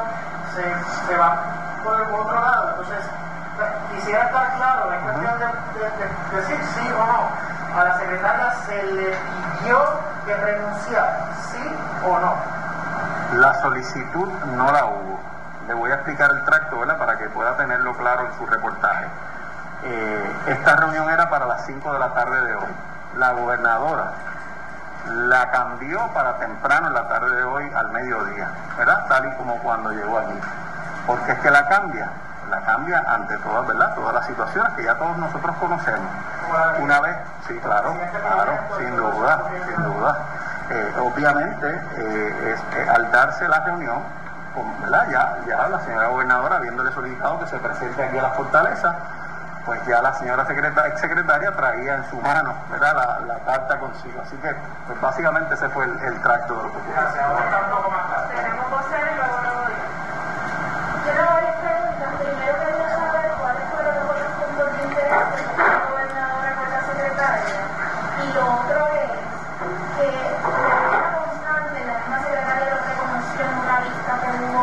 se, 0.56 1.06
se 1.08 1.18
va 1.18 1.38
por 1.84 2.02
el 2.02 2.10
otro 2.14 2.40
lado. 2.40 2.70
Entonces, 2.72 3.06
quisiera 3.94 4.24
estar 4.26 4.54
claro, 4.58 4.92
es 4.94 5.00
cuestión 5.04 5.40
de, 5.40 5.46
de- 5.46 5.92
de 6.32 6.42
decir 6.42 6.58
sí 6.76 6.92
o 6.92 7.06
no. 7.06 7.80
A 7.80 7.84
la 7.86 7.98
secretaria 7.98 8.52
se 8.66 8.84
le 8.84 9.16
pidió 9.60 9.78
que 10.26 10.36
renunciara, 10.36 11.28
sí 11.52 11.76
o 12.06 12.20
no. 12.20 12.34
La 13.40 13.54
solicitud 13.62 14.28
no 14.56 14.72
la 14.72 14.86
hubo. 14.86 15.20
Le 15.68 15.74
voy 15.76 15.92
a 15.92 15.96
explicar 15.96 16.30
el 16.32 16.44
tracto, 16.44 16.80
¿verdad? 16.80 16.98
Para 16.98 17.18
que 17.18 17.30
pueda 17.30 17.56
tenerlo 17.58 17.96
claro 17.96 18.26
en 18.28 18.34
su 18.38 18.46
reportaje. 18.46 19.08
Eh, 19.86 20.36
esta 20.48 20.76
reunión 20.76 21.10
era 21.10 21.30
para 21.30 21.46
las 21.46 21.66
5 21.66 21.94
de 21.94 22.00
la 22.00 22.14
tarde 22.14 22.42
de 22.42 22.56
hoy. 22.56 22.76
La 23.18 23.32
gobernadora 23.34 24.12
la 25.08 25.52
cambió 25.52 26.00
para 26.14 26.38
temprano 26.38 26.88
en 26.88 26.94
la 26.94 27.08
tarde 27.08 27.36
de 27.36 27.44
hoy 27.44 27.70
al 27.76 27.90
mediodía, 27.90 28.50
¿verdad? 28.78 29.06
Tal 29.08 29.28
y 29.28 29.32
como 29.36 29.58
cuando 29.60 29.92
llegó 29.92 30.18
allí. 30.18 30.40
¿Por 31.06 31.20
qué 31.24 31.34
es 31.34 31.40
que 31.40 31.52
la 31.52 31.68
cambia? 31.68 32.10
La 32.50 32.62
cambia 32.62 33.04
ante 33.08 33.38
todas, 33.38 33.68
¿verdad? 33.68 33.94
Todas 33.96 34.14
las 34.14 34.26
situaciones 34.28 34.72
que 34.74 34.84
ya 34.84 34.96
todos 34.96 35.18
nosotros 35.18 35.56
conocemos. 35.58 36.10
Una 36.80 37.02
vez, 37.02 37.18
sí, 37.48 37.58
claro, 37.60 37.94
claro, 38.22 38.54
sin 38.78 38.96
duda, 38.96 39.44
sin 39.68 39.84
duda. 39.84 40.18
Eh, 40.70 40.94
obviamente, 41.00 41.82
eh, 41.98 42.88
al 42.94 43.12
darse 43.12 43.48
la 43.48 43.60
reunión. 43.60 44.24
Ya, 45.10 45.38
ya 45.48 45.68
la 45.68 45.80
señora 45.80 46.08
gobernadora, 46.10 46.58
habiéndole 46.58 46.92
solicitado 46.92 47.40
que 47.40 47.48
se 47.48 47.58
presente 47.58 48.04
aquí 48.04 48.18
a 48.20 48.22
la 48.22 48.30
fortaleza, 48.30 48.96
pues 49.66 49.80
ya 49.86 50.02
la 50.02 50.14
señora 50.16 50.46
secreta- 50.46 50.88
exsecretaria 50.88 51.52
traía 51.56 51.96
en 51.96 52.10
su 52.10 52.20
mano 52.22 52.54
¿verdad? 52.70 52.94
La, 52.96 53.34
la 53.34 53.40
carta 53.46 53.80
consigo. 53.80 54.22
Así 54.22 54.36
que, 54.38 54.54
pues 54.88 55.00
básicamente 55.02 55.54
ese 55.56 55.70
fue 55.70 55.86
el, 55.86 55.98
el 56.00 56.22
tracto 56.22 56.54
de 56.56 56.64
lo 56.64 56.72
que 56.74 56.80
Gracias, 56.92 57.24
ahora 57.24 57.44
está 57.46 57.58
un 57.60 57.70
poco 57.72 57.90
más 57.92 58.06
claro. 58.08 58.28
Tenemos 58.28 58.70
voces 58.70 59.00
y 59.12 59.16
luego 59.16 59.42
lo 59.44 59.52
doy. 59.64 59.74
Quiero 61.04 61.24
varias 61.26 61.56
preguntas. 61.64 62.10
Primero 62.20 62.54
quería 62.64 62.90
saber 62.96 63.32
cuáles 63.40 63.64
fueron 63.72 63.96
los 63.96 64.06
otros 64.12 64.32
puntos 64.40 64.68
de 64.74 64.84
interés 64.84 65.24
que 65.32 65.44
tuvo 65.44 65.68
la 65.68 65.80
gobernadora 65.88 66.50
con 66.60 66.70
la 66.74 66.82
secretaria. 66.84 67.56
Y 68.24 68.34
lo 68.34 68.44
otro 68.54 68.80
es 68.94 69.12
que 69.96 70.08
de 70.12 70.32
manera 70.44 71.10
constante 71.24 71.78
la 71.88 71.94
misma 72.04 72.18
secretaria 72.20 72.68
lo 72.68 72.78
reconoció 72.84 73.42
en 73.48 73.56
una 73.64 73.78
vista 73.84 74.12
que 74.24 74.30
hubo 74.44 74.62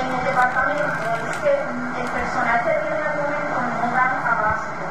en 0.00 0.06
el 0.16 0.24
departamento, 0.24 1.04
es 1.28 1.36
que 1.44 1.52
el 1.60 2.08
personal 2.08 2.58
que 2.64 2.72
tiene 2.80 3.00
al 3.04 3.16
momento 3.20 3.56
no 3.60 3.86
dan 3.92 4.14
abasto. 4.24 4.84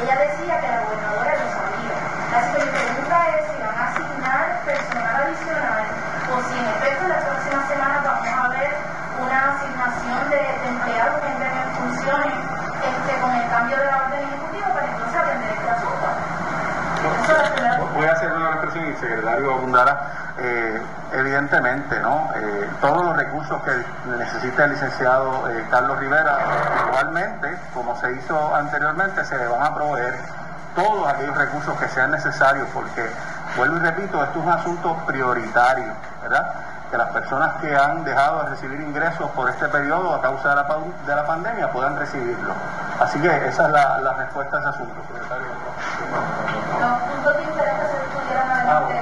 Ella 0.00 0.16
decía 0.16 0.60
que 0.60 0.68
la 0.68 0.80
gobernadora 0.82 1.32
lo 1.36 1.46
sabía. 1.52 1.94
Así 2.32 2.48
que 2.56 2.64
mi 2.64 2.70
pregunta 2.72 3.16
es 3.36 3.44
si 3.52 3.56
van 3.60 3.76
a 3.76 3.84
asignar 3.92 4.44
personal 4.64 5.14
adicional 5.20 5.84
o 6.32 6.34
si 6.48 6.54
en 6.58 6.66
efecto 6.66 7.08
la 7.08 7.20
próxima 7.20 7.60
semana 7.68 8.00
vamos 8.00 8.28
a 8.32 8.48
ver 8.48 8.72
una 9.20 9.38
asignación 9.52 10.30
de, 10.30 10.40
de 10.40 10.68
empleados 10.68 11.20
que 11.20 11.28
entren 11.28 11.52
en 11.52 11.70
funciones 11.76 12.34
este, 12.82 13.20
con 13.20 13.30
el 13.36 13.48
cambio 13.50 13.76
de 13.76 13.84
la 13.84 13.96
orden 14.02 14.20
ejecutiva 14.24 14.68
para 14.72 14.86
entonces 14.86 15.20
atender 15.20 15.50
este 15.52 15.70
asunto. 15.70 16.06
Voy 17.94 18.06
a 18.06 18.12
hacer 18.12 18.32
una 18.32 18.50
expresión 18.50 18.86
y 18.86 18.88
el 18.88 18.96
secretario 18.96 19.54
abundará. 19.54 20.08
Eh, 20.38 20.80
evidentemente, 21.12 22.00
¿no? 22.00 22.30
Eh, 22.34 22.70
todos 22.80 23.04
los 23.04 23.16
recursos 23.16 23.62
que 23.62 23.84
necesita 24.18 24.64
el 24.64 24.70
licenciado 24.72 25.48
eh, 25.50 25.66
Carlos 25.70 25.98
Rivera, 25.98 26.38
igualmente, 26.88 27.58
como 27.74 27.96
se 28.00 28.12
hizo 28.12 28.54
anteriormente, 28.54 29.24
se 29.24 29.36
le 29.36 29.46
van 29.46 29.62
a 29.62 29.74
proveer 29.74 30.14
todos 30.74 31.06
aquellos 31.08 31.36
recursos 31.36 31.78
que 31.78 31.88
sean 31.88 32.10
necesarios, 32.10 32.66
porque, 32.72 33.10
vuelvo 33.56 33.76
y 33.76 33.80
repito, 33.80 34.22
esto 34.22 34.38
es 34.38 34.44
un 34.44 34.52
asunto 34.52 34.96
prioritario, 35.06 35.92
¿verdad? 36.22 36.54
Que 36.90 36.96
las 36.96 37.10
personas 37.10 37.54
que 37.60 37.74
han 37.74 38.04
dejado 38.04 38.44
de 38.44 38.50
recibir 38.50 38.80
ingresos 38.80 39.30
por 39.30 39.48
este 39.50 39.68
periodo 39.68 40.14
a 40.14 40.20
causa 40.20 40.50
de 40.50 40.56
la, 40.56 40.78
de 41.06 41.16
la 41.16 41.26
pandemia 41.26 41.70
puedan 41.72 41.98
recibirlo. 41.98 42.54
Así 43.00 43.18
que 43.20 43.48
esa 43.48 43.66
es 43.66 43.72
la, 43.72 43.98
la 43.98 44.12
respuesta 44.14 44.56
a 44.56 44.60
ese 44.60 44.68
asunto, 44.68 44.94
secretario. 45.08 45.46
Los 46.80 47.02
puntos 47.02 47.36
de 47.36 47.42
interés 47.42 47.74
que 47.80 47.86
se 47.86 47.98
discutieron 48.04 49.01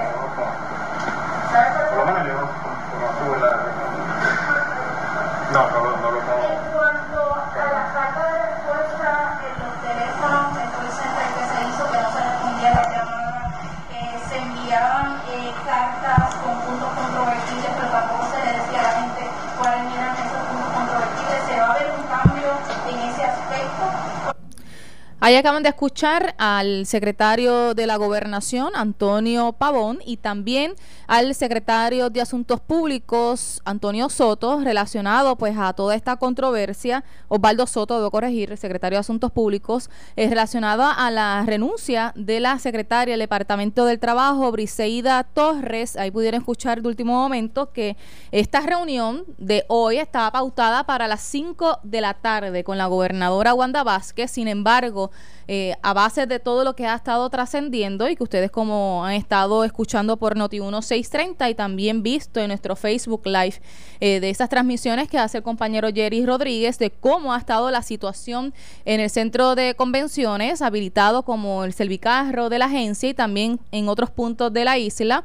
Ahí 25.22 25.36
acaban 25.36 25.62
de 25.62 25.68
escuchar 25.68 26.34
al 26.38 26.86
secretario 26.86 27.74
de 27.74 27.86
la 27.86 27.96
Gobernación, 27.96 28.70
Antonio 28.74 29.52
Pavón, 29.52 29.98
y 30.06 30.16
también 30.16 30.72
al 31.06 31.34
secretario 31.34 32.08
de 32.08 32.22
Asuntos 32.22 32.58
Públicos, 32.60 33.60
Antonio 33.66 34.08
Soto, 34.08 34.60
relacionado 34.60 35.36
pues 35.36 35.58
a 35.58 35.74
toda 35.74 35.94
esta 35.94 36.16
controversia, 36.16 37.04
Osvaldo 37.28 37.66
Soto, 37.66 37.98
debo 37.98 38.10
corregir, 38.10 38.56
secretario 38.56 38.96
de 38.96 39.00
Asuntos 39.00 39.30
Públicos, 39.30 39.90
es 40.16 40.30
relacionado 40.30 40.84
a 40.84 41.10
la 41.10 41.44
renuncia 41.44 42.14
de 42.16 42.40
la 42.40 42.58
secretaria 42.58 43.12
del 43.12 43.20
Departamento 43.20 43.84
del 43.84 43.98
Trabajo, 43.98 44.50
Briseida 44.50 45.24
Torres. 45.24 45.96
Ahí 45.96 46.10
pudieron 46.10 46.40
escuchar 46.40 46.80
de 46.80 46.88
último 46.88 47.12
momento 47.12 47.72
que 47.72 47.98
esta 48.32 48.60
reunión 48.60 49.24
de 49.36 49.66
hoy 49.68 49.98
estaba 49.98 50.32
pautada 50.32 50.84
para 50.84 51.08
las 51.08 51.20
5 51.20 51.80
de 51.82 52.00
la 52.00 52.14
tarde 52.14 52.64
con 52.64 52.78
la 52.78 52.86
gobernadora 52.86 53.52
Wanda 53.52 53.82
Vázquez. 53.84 54.30
Sin 54.30 54.48
embargo, 54.48 55.09
eh, 55.52 55.74
a 55.82 55.92
base 55.94 56.26
de 56.26 56.38
todo 56.38 56.62
lo 56.62 56.76
que 56.76 56.86
ha 56.86 56.94
estado 56.94 57.28
trascendiendo 57.28 58.08
y 58.08 58.14
que 58.14 58.22
ustedes 58.22 58.52
como 58.52 59.04
han 59.04 59.14
estado 59.14 59.64
escuchando 59.64 60.16
por 60.16 60.36
Noti1 60.36 60.80
630 60.80 61.50
y 61.50 61.54
también 61.56 62.04
visto 62.04 62.38
en 62.38 62.48
nuestro 62.48 62.76
Facebook 62.76 63.22
Live 63.24 63.60
eh, 63.98 64.20
de 64.20 64.30
esas 64.30 64.48
transmisiones 64.48 65.08
que 65.08 65.18
hace 65.18 65.38
el 65.38 65.42
compañero 65.42 65.88
Jerry 65.92 66.24
Rodríguez 66.24 66.78
de 66.78 66.90
cómo 66.90 67.34
ha 67.34 67.38
estado 67.38 67.70
la 67.72 67.82
situación 67.82 68.54
en 68.84 69.00
el 69.00 69.10
centro 69.10 69.56
de 69.56 69.74
convenciones 69.74 70.62
habilitado 70.62 71.24
como 71.24 71.64
el 71.64 71.72
Servicarro 71.72 72.48
de 72.48 72.58
la 72.58 72.66
agencia 72.66 73.08
y 73.08 73.14
también 73.14 73.58
en 73.72 73.88
otros 73.88 74.10
puntos 74.10 74.52
de 74.52 74.64
la 74.64 74.78
isla. 74.78 75.24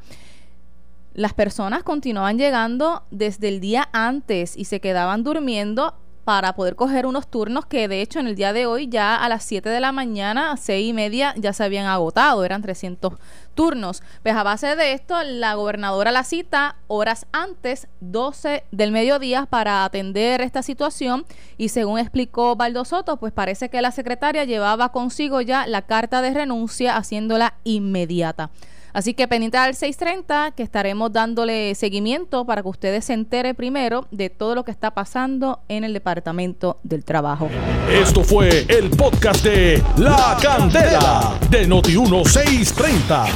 Las 1.14 1.34
personas 1.34 1.84
continuaban 1.84 2.38
llegando 2.38 3.04
desde 3.12 3.48
el 3.48 3.60
día 3.60 3.88
antes 3.94 4.58
y 4.58 4.66
se 4.66 4.82
quedaban 4.82 5.24
durmiendo 5.24 5.94
para 6.26 6.56
poder 6.56 6.76
coger 6.76 7.06
unos 7.06 7.28
turnos 7.28 7.68
que 7.68 7.88
de 7.88 8.02
hecho 8.02 8.20
en 8.20 8.28
el 8.28 8.36
día 8.36 8.52
de 8.52 8.66
hoy 8.66 8.88
ya 8.88 9.16
a 9.16 9.30
las 9.30 9.44
7 9.44 9.70
de 9.70 9.80
la 9.80 9.92
mañana, 9.92 10.52
a 10.52 10.58
6 10.58 10.90
y 10.90 10.92
media 10.92 11.34
ya 11.38 11.54
se 11.54 11.64
habían 11.64 11.86
agotado, 11.86 12.44
eran 12.44 12.64
300 12.64 13.14
turnos. 13.54 14.02
Pues 14.24 14.36
a 14.36 14.44
base 14.44 14.76
de 14.76 14.94
esto, 14.94 15.16
la 15.24 15.54
gobernadora 15.54 16.12
la 16.12 16.24
cita 16.24 16.78
horas 16.88 17.28
antes, 17.32 17.88
12 18.02 18.64
del 18.72 18.92
mediodía, 18.92 19.46
para 19.46 19.86
atender 19.86 20.42
esta 20.42 20.64
situación 20.64 21.26
y 21.58 21.70
según 21.70 22.00
explicó 22.00 22.56
Baldo 22.56 22.86
Soto, 22.86 23.18
pues 23.18 23.32
parece 23.32 23.70
que 23.70 23.82
la 23.82 23.92
secretaria 23.92 24.44
llevaba 24.46 24.92
consigo 24.92 25.42
ya 25.42 25.68
la 25.68 25.84
carta 25.84 26.22
de 26.24 26.34
renuncia 26.34 26.98
haciéndola 26.98 27.54
inmediata. 27.64 28.50
Así 28.96 29.14
que 29.14 29.28
pendiente 29.28 29.58
al 29.58 29.76
630 29.76 30.52
que 30.52 30.64
estaremos 30.64 31.12
dándole 31.12 31.76
seguimiento 31.76 32.46
para 32.46 32.62
que 32.62 32.70
ustedes 32.70 33.04
se 33.04 33.12
entere 33.12 33.54
primero 33.54 34.08
de 34.10 34.30
todo 34.30 34.56
lo 34.56 34.64
que 34.64 34.72
está 34.72 34.92
pasando 34.92 35.60
en 35.68 35.84
el 35.84 35.92
Departamento 35.92 36.80
del 36.82 37.04
Trabajo. 37.04 37.50
Esto 37.92 38.24
fue 38.24 38.66
el 38.70 38.90
podcast 38.92 39.44
de 39.44 39.84
La 39.98 40.38
Candela 40.42 41.38
de 41.50 41.68
Noti1630. 41.68 43.28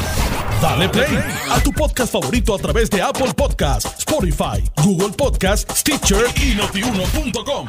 Dale 0.61 0.87
play 0.87 1.19
a 1.51 1.59
tu 1.61 1.73
podcast 1.73 2.13
favorito 2.13 2.55
a 2.55 2.57
través 2.57 2.89
de 2.89 3.01
Apple 3.01 3.33
Podcasts, 3.35 3.99
Spotify, 3.99 4.63
Google 4.81 5.09
Podcasts, 5.09 5.77
Stitcher 5.77 6.23
y 6.41 6.55
notiuno.com. 6.55 7.67